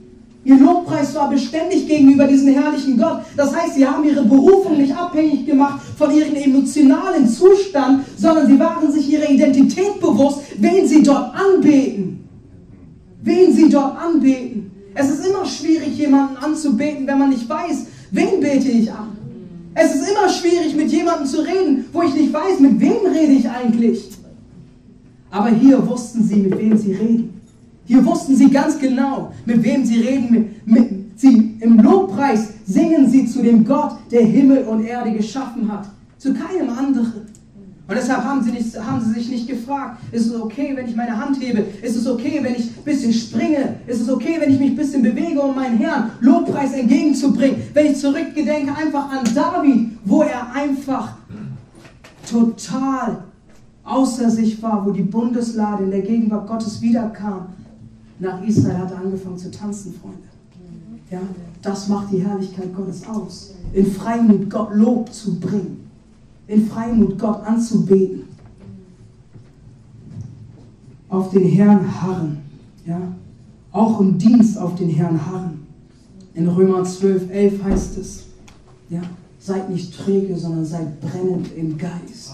[0.48, 3.20] Ihr Lobpreis war beständig gegenüber diesem herrlichen Gott.
[3.36, 8.58] Das heißt, sie haben ihre Berufung nicht abhängig gemacht von ihrem emotionalen Zustand, sondern sie
[8.58, 12.26] waren sich ihrer Identität bewusst, wen sie dort anbeten.
[13.22, 14.70] Wen sie dort anbeten.
[14.94, 19.18] Es ist immer schwierig, jemanden anzubeten, wenn man nicht weiß, wen bete ich an.
[19.74, 23.32] Es ist immer schwierig, mit jemandem zu reden, wo ich nicht weiß, mit wem rede
[23.32, 24.08] ich eigentlich.
[25.30, 27.37] Aber hier wussten sie, mit wem sie reden.
[27.88, 30.30] Hier wussten sie ganz genau, mit wem sie reden.
[30.30, 35.72] Mit, mit, sie, Im Lobpreis singen sie zu dem Gott, der Himmel und Erde geschaffen
[35.72, 35.88] hat.
[36.18, 37.26] Zu keinem anderen.
[37.88, 40.94] Und deshalb haben sie, nicht, haben sie sich nicht gefragt, ist es okay, wenn ich
[40.94, 41.64] meine Hand hebe?
[41.80, 43.76] Ist es okay, wenn ich ein bisschen springe?
[43.86, 47.62] Ist es okay, wenn ich mich ein bisschen bewege, um meinen Herrn Lobpreis entgegenzubringen?
[47.72, 51.16] Wenn ich zurückgedenke einfach an David, wo er einfach
[52.30, 53.22] total
[53.82, 57.46] außer sich war, wo die Bundeslade in der Gegenwart Gottes wiederkam.
[58.20, 60.18] Nach Israel hat er angefangen zu tanzen, Freunde.
[61.10, 61.20] Ja,
[61.62, 63.54] das macht die Herrlichkeit Gottes aus.
[63.72, 65.88] In Freimut Gott Lob zu bringen.
[66.46, 68.24] In Freimut Gott anzubeten.
[71.08, 72.38] Auf den Herrn harren.
[72.84, 73.00] Ja,
[73.72, 75.66] auch im Dienst auf den Herrn harren.
[76.34, 78.24] In Römer 12, 11 heißt es,
[78.90, 79.02] ja,
[79.38, 82.32] seid nicht träge, sondern seid brennend im Geist.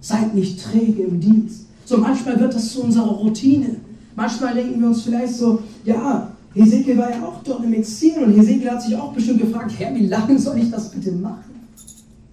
[0.00, 1.66] Seid nicht träge im Dienst.
[1.84, 3.76] So manchmal wird das zu unserer Routine.
[4.20, 8.36] Manchmal denken wir uns vielleicht so, ja, Hesekiel war ja auch dort im Exil und
[8.36, 11.58] Hesekiel hat sich auch bestimmt gefragt, Herr, wie lange soll ich das bitte machen?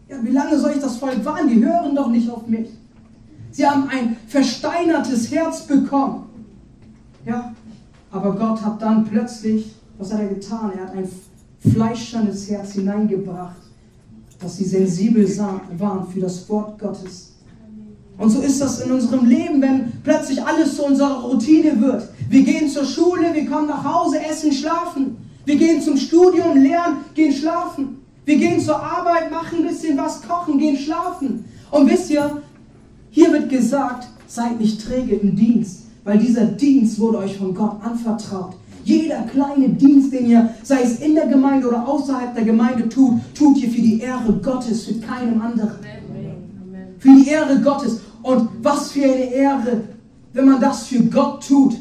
[0.10, 1.48] Ja, wie lange soll ich das Volk warnen?
[1.48, 2.68] Die hören doch nicht auf mich.
[3.52, 6.26] Sie haben ein versteinertes Herz bekommen.
[7.26, 7.54] Ja,
[8.12, 10.74] aber Gott hat dann plötzlich, was hat er getan?
[10.76, 11.08] Er hat ein
[11.72, 13.62] fleischernes Herz hineingebracht,
[14.42, 15.26] dass sie sensibel
[15.78, 17.37] waren für das Wort Gottes.
[18.18, 22.10] Und so ist das in unserem Leben, wenn plötzlich alles zu unserer Routine wird.
[22.30, 25.18] Wir gehen zur Schule, wir kommen nach Hause, essen, schlafen.
[25.46, 28.00] Wir gehen zum Studium, lernen, gehen schlafen.
[28.26, 31.46] Wir gehen zur Arbeit, machen ein bisschen was, kochen, gehen schlafen.
[31.72, 32.42] Und wisst ihr,
[33.12, 37.78] hier wird gesagt, seid nicht träge im Dienst, weil dieser Dienst wurde euch von Gott
[37.82, 38.56] anvertraut.
[38.84, 43.20] Jeder kleine Dienst, den ihr, sei es in der Gemeinde oder außerhalb der Gemeinde tut,
[43.34, 45.76] tut ihr für die Ehre Gottes, für keinem anderen.
[47.00, 48.00] Für die Ehre Gottes.
[48.24, 49.84] Und was für eine Ehre,
[50.34, 51.78] wenn man das für Gott tut.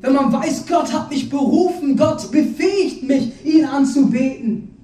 [0.00, 4.76] Wenn man weiß, Gott hat mich berufen, Gott befähigt mich, ihn anzubeten.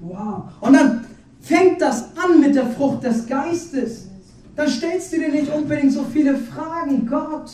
[0.00, 0.44] Wow.
[0.60, 1.04] Und dann
[1.40, 4.08] fängt das an mit der Frucht des Geistes.
[4.54, 7.06] Dann stellst du dir nicht unbedingt so viele Fragen.
[7.06, 7.50] Gott,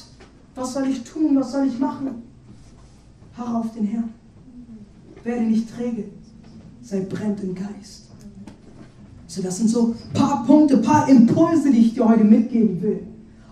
[0.54, 1.36] was soll ich tun?
[1.36, 2.22] Was soll ich machen?
[3.36, 4.12] Harre auf den Herrn.
[5.22, 6.04] Werde nicht träge.
[6.82, 8.03] Sei brennt im Geist.
[9.34, 12.80] So, das sind so ein paar Punkte, ein paar Impulse, die ich dir heute mitgeben
[12.80, 13.00] will.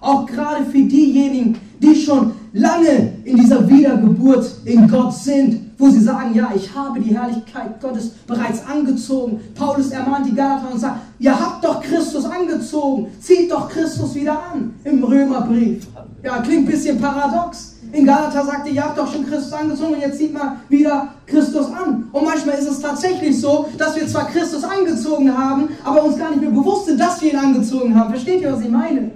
[0.00, 5.98] Auch gerade für diejenigen, die schon lange in dieser Wiedergeburt in Gott sind, wo sie
[5.98, 9.40] sagen, ja, ich habe die Herrlichkeit Gottes bereits angezogen.
[9.56, 14.40] Paulus ermahnt die Galater und sagt, ihr habt doch Christus angezogen, zieht doch Christus wieder
[14.52, 15.88] an im Römerbrief.
[16.22, 17.71] Ja, klingt ein bisschen paradox.
[17.92, 21.66] In Galater sagte, ihr habt doch schon Christus angezogen und jetzt zieht man wieder Christus
[21.66, 22.08] an.
[22.10, 26.30] Und manchmal ist es tatsächlich so, dass wir zwar Christus angezogen haben, aber uns gar
[26.30, 28.10] nicht mehr bewusst sind, dass wir ihn angezogen haben.
[28.10, 29.10] Versteht ihr, was ich meine?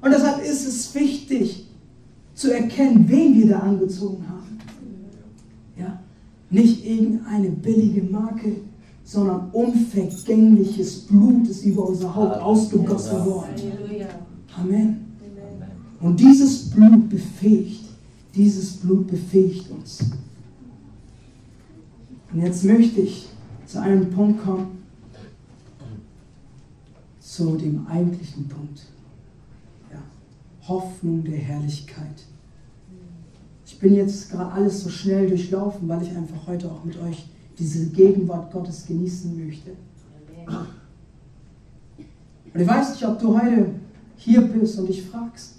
[0.00, 1.68] Und deshalb ist es wichtig
[2.34, 4.58] zu erkennen, wen wir da angezogen haben.
[5.78, 6.00] Ja?
[6.50, 8.56] Nicht irgendeine billige Marke,
[9.04, 13.54] sondern unvergängliches Blut ist über unser Haupt ausgegossen worden.
[14.60, 15.05] Amen.
[16.06, 17.84] Und dieses Blut befähigt,
[18.32, 20.04] dieses Blut befähigt uns.
[22.32, 23.26] Und jetzt möchte ich
[23.66, 24.84] zu einem Punkt kommen,
[27.18, 28.82] zu dem eigentlichen Punkt.
[29.90, 29.98] Ja,
[30.68, 32.22] Hoffnung der Herrlichkeit.
[33.66, 37.26] Ich bin jetzt gerade alles so schnell durchlaufen, weil ich einfach heute auch mit euch
[37.58, 39.72] diese Gegenwart Gottes genießen möchte.
[42.54, 43.70] Und ich weiß nicht, ob du heute
[44.16, 45.55] hier bist und dich fragst,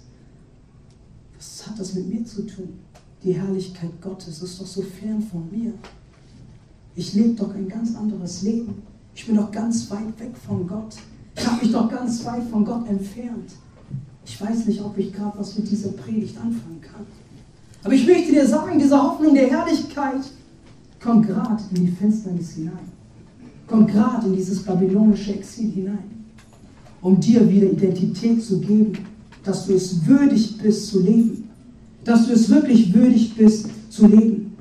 [1.68, 2.78] was hat das mit mir zu tun?
[3.22, 5.72] Die Herrlichkeit Gottes ist doch so fern von mir.
[6.94, 8.82] Ich lebe doch ein ganz anderes Leben.
[9.14, 10.96] Ich bin doch ganz weit weg von Gott.
[11.36, 13.52] Ich habe mich doch ganz weit von Gott entfernt.
[14.24, 17.06] Ich weiß nicht, ob ich gerade was mit dieser Predigt anfangen kann.
[17.84, 20.22] Aber ich möchte dir sagen, diese Hoffnung der Herrlichkeit
[21.00, 22.92] kommt gerade in die Finsternis hinein.
[23.66, 26.24] kommt gerade in dieses babylonische Exil hinein,
[27.02, 28.94] um dir wieder Identität zu geben,
[29.48, 31.37] dass du es würdig bist zu leben,
[32.08, 34.56] dass du es wirklich würdig bist zu leben.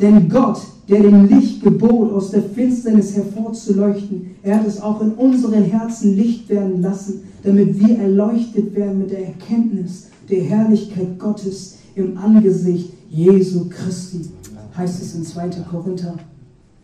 [0.00, 5.12] Denn Gott, der dem Licht gebot, aus der Finsternis hervorzuleuchten, er hat es auch in
[5.12, 11.76] unseren Herzen Licht werden lassen, damit wir erleuchtet werden mit der Erkenntnis der Herrlichkeit Gottes
[11.94, 14.28] im Angesicht Jesu Christi.
[14.76, 15.50] Heißt es in 2.
[15.70, 16.16] Korinther,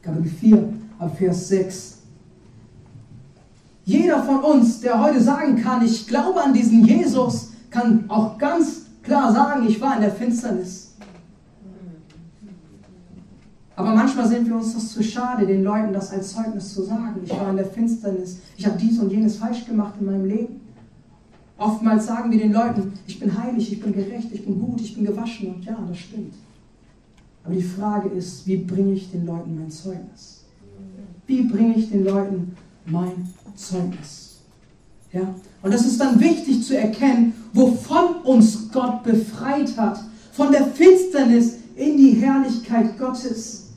[0.01, 0.69] Kapitel 4,
[1.01, 1.95] ab Vers 6.
[3.85, 8.87] Jeder von uns, der heute sagen kann, ich glaube an diesen Jesus, kann auch ganz
[9.03, 10.95] klar sagen, ich war in der Finsternis.
[13.77, 17.21] Aber manchmal sind wir uns das zu schade, den Leuten das als Zeugnis zu sagen.
[17.23, 20.61] Ich war in der Finsternis, ich habe dies und jenes falsch gemacht in meinem Leben.
[21.59, 24.95] Oftmals sagen wir den Leuten, ich bin heilig, ich bin gerecht, ich bin gut, ich
[24.95, 26.35] bin gewaschen und ja, das stimmt.
[27.45, 30.45] Aber die Frage ist, wie bringe ich den Leuten mein Zeugnis?
[31.27, 32.57] Wie bringe ich den Leuten
[32.87, 34.26] mein Zeugnis?
[35.13, 35.35] Ja?
[35.63, 40.01] Und das ist dann wichtig zu erkennen, wovon uns Gott befreit hat.
[40.33, 43.71] Von der Finsternis in die Herrlichkeit Gottes.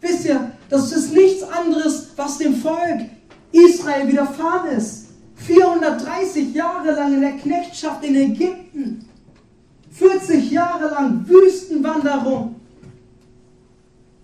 [0.00, 3.06] Wisst ihr, das ist nichts anderes, was dem Volk
[3.52, 5.06] Israel widerfahren ist.
[5.36, 9.04] 430 Jahre lang in der Knechtschaft in Ägypten.
[9.90, 12.56] 40 Jahre lang Wüstenwanderung.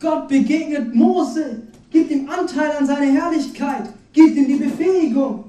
[0.00, 5.44] Gott begegnet Mose, gibt ihm Anteil an seine Herrlichkeit, gibt ihm die Befähigung.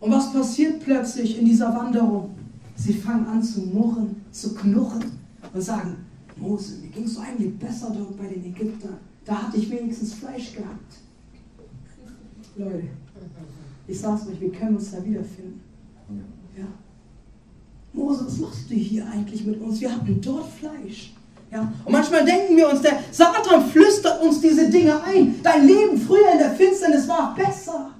[0.00, 2.34] Und was passiert plötzlich in dieser Wanderung?
[2.76, 5.04] Sie fangen an zu murren, zu knurren
[5.52, 5.96] und sagen,
[6.36, 8.98] Mose, mir ging es so eigentlich besser dort bei den Ägyptern.
[9.24, 10.94] Da hatte ich wenigstens Fleisch gehabt.
[12.56, 12.84] Leute,
[13.86, 15.60] ich sag's euch, wir können uns da wiederfinden.
[16.56, 16.66] Ja.
[17.92, 19.80] Mose, was machst du hier eigentlich mit uns?
[19.80, 21.14] Wir hatten dort Fleisch.
[21.50, 21.72] Ja?
[21.84, 25.40] Und manchmal denken wir uns, der Satan flüstert uns diese Dinge ein.
[25.42, 27.90] Dein Leben früher in der Finsternis war besser.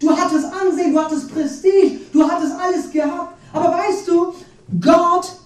[0.00, 3.36] Du hattest Ansehen, du hattest Prestige, du hattest alles gehabt.
[3.52, 4.34] Aber weißt du,
[4.80, 5.38] Gott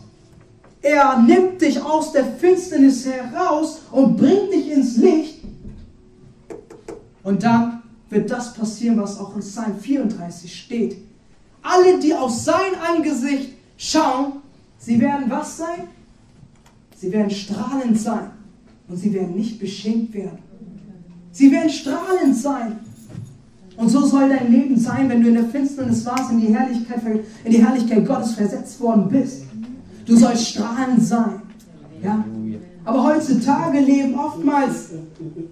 [0.82, 5.38] er nimmt dich aus der Finsternis heraus und bringt dich ins Licht.
[7.22, 10.96] Und dann wird das passieren, was auch in Psalm 34 steht.
[11.62, 14.42] Alle, die auf sein Angesicht schauen,
[14.78, 15.88] sie werden was sein?
[16.96, 18.32] Sie werden strahlend sein.
[18.88, 20.38] Und sie werden nicht beschämt werden.
[21.30, 22.80] Sie werden strahlend sein.
[23.76, 27.00] Und so soll dein Leben sein, wenn du in der Finsternis warst, in die Herrlichkeit,
[27.44, 29.44] in die Herrlichkeit Gottes versetzt worden bist.
[30.06, 31.42] Du sollst strahlend sein.
[32.02, 32.24] Ja?
[32.84, 34.90] Aber heutzutage leben oftmals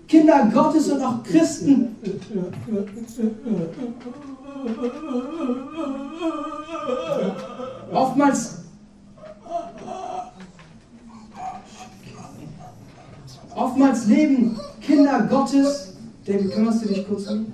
[0.08, 1.96] Kinder Gottes und auch Christen.
[7.92, 8.60] Oftmals
[13.54, 15.89] Oftmals leben Kinder Gottes.
[16.26, 17.46] David, kümmerst du dich kurz um?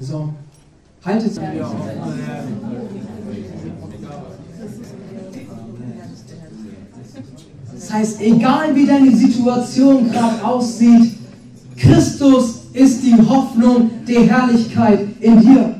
[0.00, 0.34] So,
[1.04, 1.40] haltet es.
[7.74, 11.12] Das heißt, egal wie deine Situation gerade aussieht,
[11.76, 12.55] Christus ist
[13.28, 15.74] Hoffnung der Herrlichkeit in dir.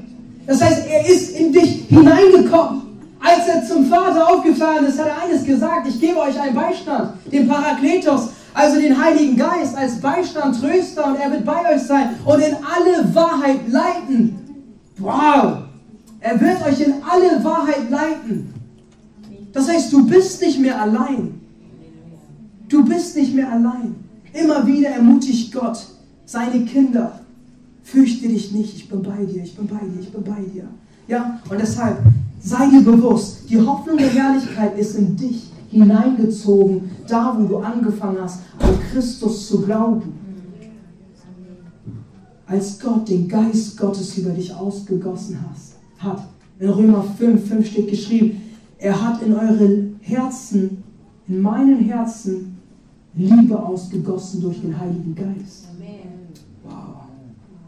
[0.46, 2.82] Das heißt, er ist in dich hineingekommen.
[3.20, 7.14] Als er zum Vater aufgefahren ist, hat er eines gesagt, ich gebe euch einen Beistand,
[7.32, 12.10] den Parakletos, also den Heiligen Geist als Beistand, Tröster und er wird bei euch sein
[12.24, 14.38] und in alle Wahrheit leiten.
[14.98, 15.58] Wow!
[16.20, 18.54] Er wird euch in alle Wahrheit leiten.
[19.52, 21.40] Das heißt, du bist nicht mehr allein.
[22.68, 23.94] Du bist nicht mehr allein.
[24.32, 25.78] Immer wieder ermutigt Gott
[26.24, 27.20] seine Kinder.
[27.86, 30.64] Fürchte dich nicht, ich bin bei dir, ich bin bei dir, ich bin bei dir.
[31.06, 31.98] Ja, und deshalb
[32.40, 38.18] sei dir bewusst, die Hoffnung der Herrlichkeit ist in dich hineingezogen, da wo du angefangen
[38.20, 40.14] hast, an Christus zu glauben.
[42.48, 45.38] Als Gott den Geist Gottes über dich ausgegossen
[45.98, 46.26] hat.
[46.58, 48.40] In Römer 5, 5 steht geschrieben,
[48.78, 50.82] er hat in euren Herzen,
[51.28, 52.56] in meinen Herzen,
[53.14, 55.65] Liebe ausgegossen durch den Heiligen Geist.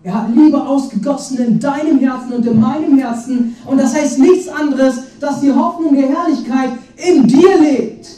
[0.05, 3.57] Er hat Liebe ausgegossen in deinem Herzen und in meinem Herzen.
[3.67, 8.09] Und das heißt nichts anderes, dass die Hoffnung der Herrlichkeit in dir lebt.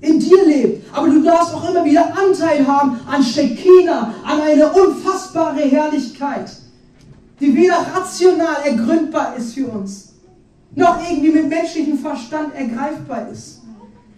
[0.00, 0.84] In dir lebt.
[0.92, 6.50] Aber du darfst auch immer wieder Anteil haben an Shekinah, an eine unfassbare Herrlichkeit,
[7.38, 10.14] die weder rational ergründbar ist für uns,
[10.74, 13.60] noch irgendwie mit menschlichem Verstand ergreifbar ist.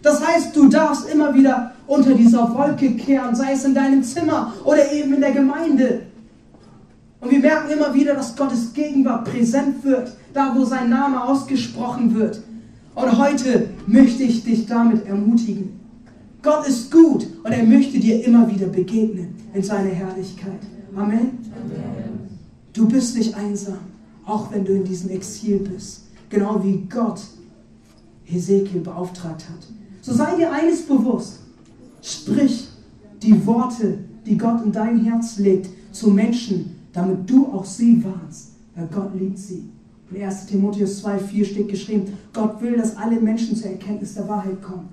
[0.02, 4.52] Das heißt, du darfst immer wieder unter dieser Wolke kehren, sei es in deinem Zimmer
[4.64, 6.06] oder eben in der Gemeinde
[7.22, 12.16] Und wir merken immer wieder, dass Gottes Gegenwart präsent wird, da wo sein Name ausgesprochen
[12.16, 12.42] wird.
[12.96, 15.80] Und heute möchte ich dich damit ermutigen.
[16.42, 20.58] Gott ist gut und er möchte dir immer wieder begegnen in seiner Herrlichkeit.
[20.96, 21.38] Amen.
[22.72, 23.78] Du bist nicht einsam,
[24.26, 26.06] auch wenn du in diesem Exil bist.
[26.28, 27.20] Genau wie Gott
[28.24, 29.68] Hesekiel beauftragt hat.
[30.00, 31.38] So sei dir eines bewusst.
[32.02, 32.66] Sprich
[33.22, 38.52] die Worte, die Gott in dein Herz legt, zu Menschen, damit du auch sie warnst.
[38.74, 39.68] Weil Gott liebt sie.
[40.10, 44.62] In 1 Timotheus 2,4 steht geschrieben, Gott will, dass alle Menschen zur Erkenntnis der Wahrheit
[44.62, 44.88] kommen.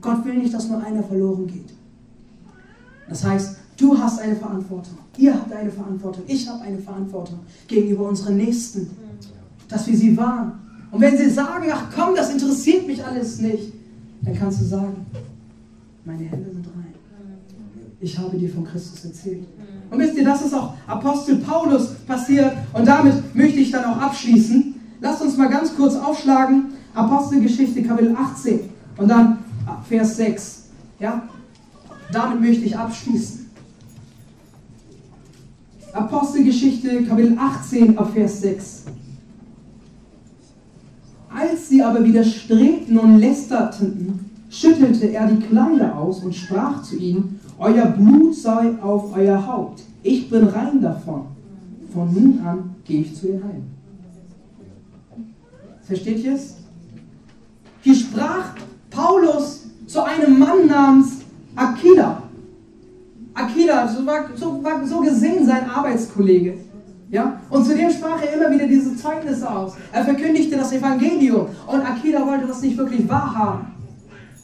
[0.00, 1.72] Gott will nicht, dass nur einer verloren geht.
[3.08, 4.98] Das heißt, du hast eine Verantwortung.
[5.18, 6.24] Ihr habt eine Verantwortung.
[6.26, 8.90] Ich habe eine Verantwortung gegenüber unseren Nächsten,
[9.68, 10.52] dass wir sie warnen.
[10.90, 13.72] Und wenn sie sagen, ach komm, das interessiert mich alles nicht,
[14.22, 15.06] dann kannst du sagen,
[16.04, 16.94] meine Hände sind rein.
[18.00, 19.46] Ich habe dir von Christus erzählt.
[19.92, 22.52] Und wisst ihr, das ist auch Apostel Paulus passiert.
[22.72, 24.74] Und damit möchte ich dann auch abschließen.
[25.00, 26.72] Lasst uns mal ganz kurz aufschlagen.
[26.94, 28.60] Apostelgeschichte Kapitel 18
[28.96, 29.38] und dann
[29.86, 30.64] Vers 6.
[30.98, 31.22] Ja?
[32.10, 33.50] Damit möchte ich abschließen.
[35.92, 38.84] Apostelgeschichte Kapitel 18 ab Vers 6.
[41.28, 47.40] Als sie aber widerstrebten und lästerten, schüttelte er die Kleider aus und sprach zu ihnen,
[47.62, 49.84] Euer Blut sei auf euer Haupt.
[50.02, 51.26] Ich bin rein davon.
[51.92, 53.62] Von nun an gehe ich zu ihr heim.
[55.82, 56.56] Versteht ihr es?
[57.82, 58.54] Hier sprach
[58.90, 61.18] Paulus zu einem Mann namens
[61.54, 62.24] Aquila.
[63.32, 66.58] Aquila, so war, so war so gesehen sein Arbeitskollege.
[67.10, 67.40] Ja?
[67.48, 69.74] Und zudem sprach er immer wieder diese Zeugnisse aus.
[69.92, 73.66] Er verkündigte das Evangelium und Aquila wollte das nicht wirklich wahrhaben.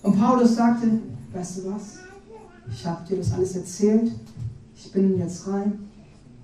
[0.04, 0.86] Und Paulus sagte,
[1.32, 2.07] weißt du was?
[2.72, 4.12] Ich habe dir das alles erzählt.
[4.76, 5.78] Ich bin jetzt rein.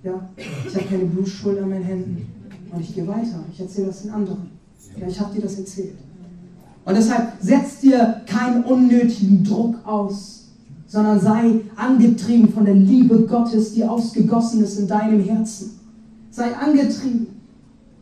[0.03, 0.29] Ja?
[0.37, 2.27] Ich habe keine Blutschuld an meinen Händen.
[2.71, 3.45] Und ich gehe weiter.
[3.53, 4.51] Ich erzähle das den anderen.
[4.99, 5.95] Ja, ich habe dir das erzählt.
[6.85, 10.49] Und deshalb setz dir keinen unnötigen Druck aus,
[10.87, 15.79] sondern sei angetrieben von der Liebe Gottes, die ausgegossen ist in deinem Herzen.
[16.31, 17.29] Sei angetrieben.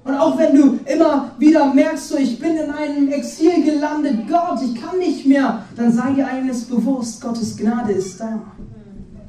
[0.05, 4.61] Und auch wenn du immer wieder merkst, so, ich bin in einem Exil gelandet, Gott,
[4.65, 8.43] ich kann nicht mehr, dann sei dir eines bewusst, Gottes Gnade ist da,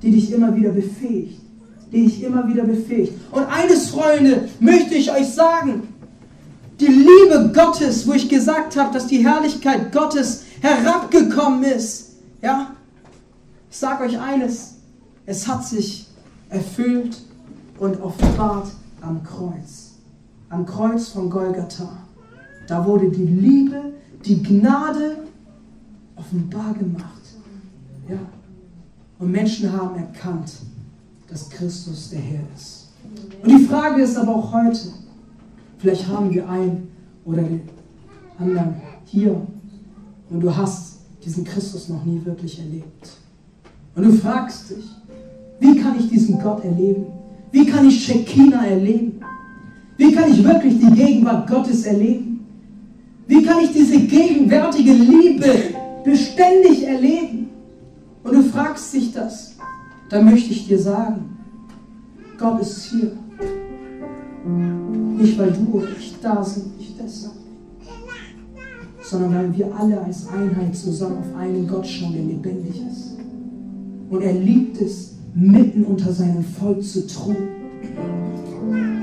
[0.02, 1.40] die dich immer wieder befähigt,
[1.92, 3.14] die dich immer wieder befähigt.
[3.32, 5.88] Und eines, Freunde, möchte ich euch sagen,
[6.80, 12.72] die Liebe Gottes, wo ich gesagt habe, dass die Herrlichkeit Gottes herabgekommen ist, ja,
[13.70, 14.76] ich sage euch eines,
[15.26, 16.08] es hat sich
[16.50, 17.18] erfüllt
[17.80, 18.68] und offenbart
[19.02, 19.83] am Kreuz,
[20.54, 21.90] am Kreuz von Golgatha.
[22.68, 23.94] Da wurde die Liebe,
[24.24, 25.18] die Gnade
[26.16, 27.22] offenbar gemacht.
[28.08, 28.20] Ja.
[29.20, 30.54] Und Menschen haben erkannt,
[31.28, 32.90] dass Christus der Herr ist.
[33.42, 34.90] Und die Frage ist aber auch heute,
[35.80, 36.88] vielleicht haben wir einen
[37.26, 37.62] oder den
[38.38, 38.76] anderen
[39.06, 39.36] hier
[40.30, 43.10] und du hast diesen Christus noch nie wirklich erlebt.
[43.96, 44.86] Und du fragst dich,
[45.60, 47.06] wie kann ich diesen Gott erleben?
[47.52, 49.22] Wie kann ich Shekinah erleben?
[49.98, 52.46] Wie kann ich wirklich die Gegenwart Gottes erleben?
[53.28, 55.50] Wie kann ich diese gegenwärtige Liebe
[56.04, 57.50] beständig erleben?
[58.24, 59.56] Und du fragst dich das,
[60.10, 61.38] dann möchte ich dir sagen,
[62.38, 63.12] Gott ist hier.
[65.18, 67.34] Nicht weil du oder ich da sind, nicht deshalb,
[69.02, 73.18] sondern weil wir alle als Einheit zusammen auf einen Gott schauen, der lebendig ist.
[74.10, 77.63] Und er liebt es, mitten unter seinem Volk zu thronen.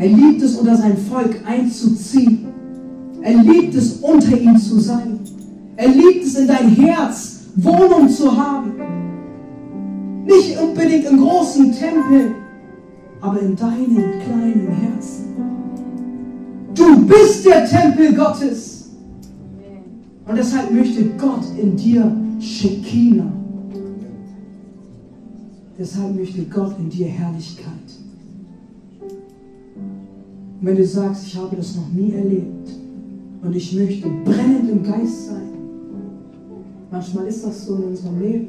[0.00, 2.46] Er liebt es, unter sein Volk einzuziehen.
[3.20, 5.20] Er liebt es, unter ihm zu sein.
[5.76, 8.72] Er liebt es, in dein Herz Wohnung zu haben.
[10.24, 12.34] Nicht unbedingt im großen Tempel,
[13.20, 15.26] aber in deinem kleinen Herzen.
[16.74, 18.90] Du bist der Tempel Gottes.
[20.26, 23.32] Und deshalb möchte Gott in dir Shekinah
[25.80, 27.89] Deshalb möchte Gott in dir Herrlichkeit.
[30.60, 32.68] Und wenn du sagst, ich habe das noch nie erlebt
[33.42, 35.48] und ich möchte brennend im Geist sein,
[36.90, 38.48] manchmal ist das so in unserem Leben.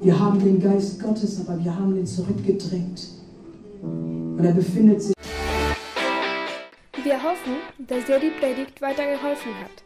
[0.00, 3.10] Wir haben den Geist Gottes, aber wir haben ihn zurückgedrängt.
[3.80, 5.14] Und er befindet sich.
[7.04, 7.54] Wir hoffen,
[7.86, 9.84] dass dir die Predigt weitergeholfen hat.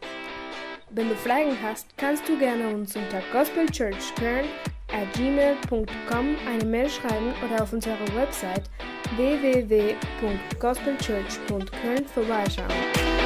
[0.89, 4.45] Wenn du Fragen hast, kannst du gerne uns unter Gospel Church Köln
[5.13, 8.63] gmail.com eine Mail schreiben oder auf unserer Website
[9.15, 13.16] www.gospelchurch.köln vorbeischauen.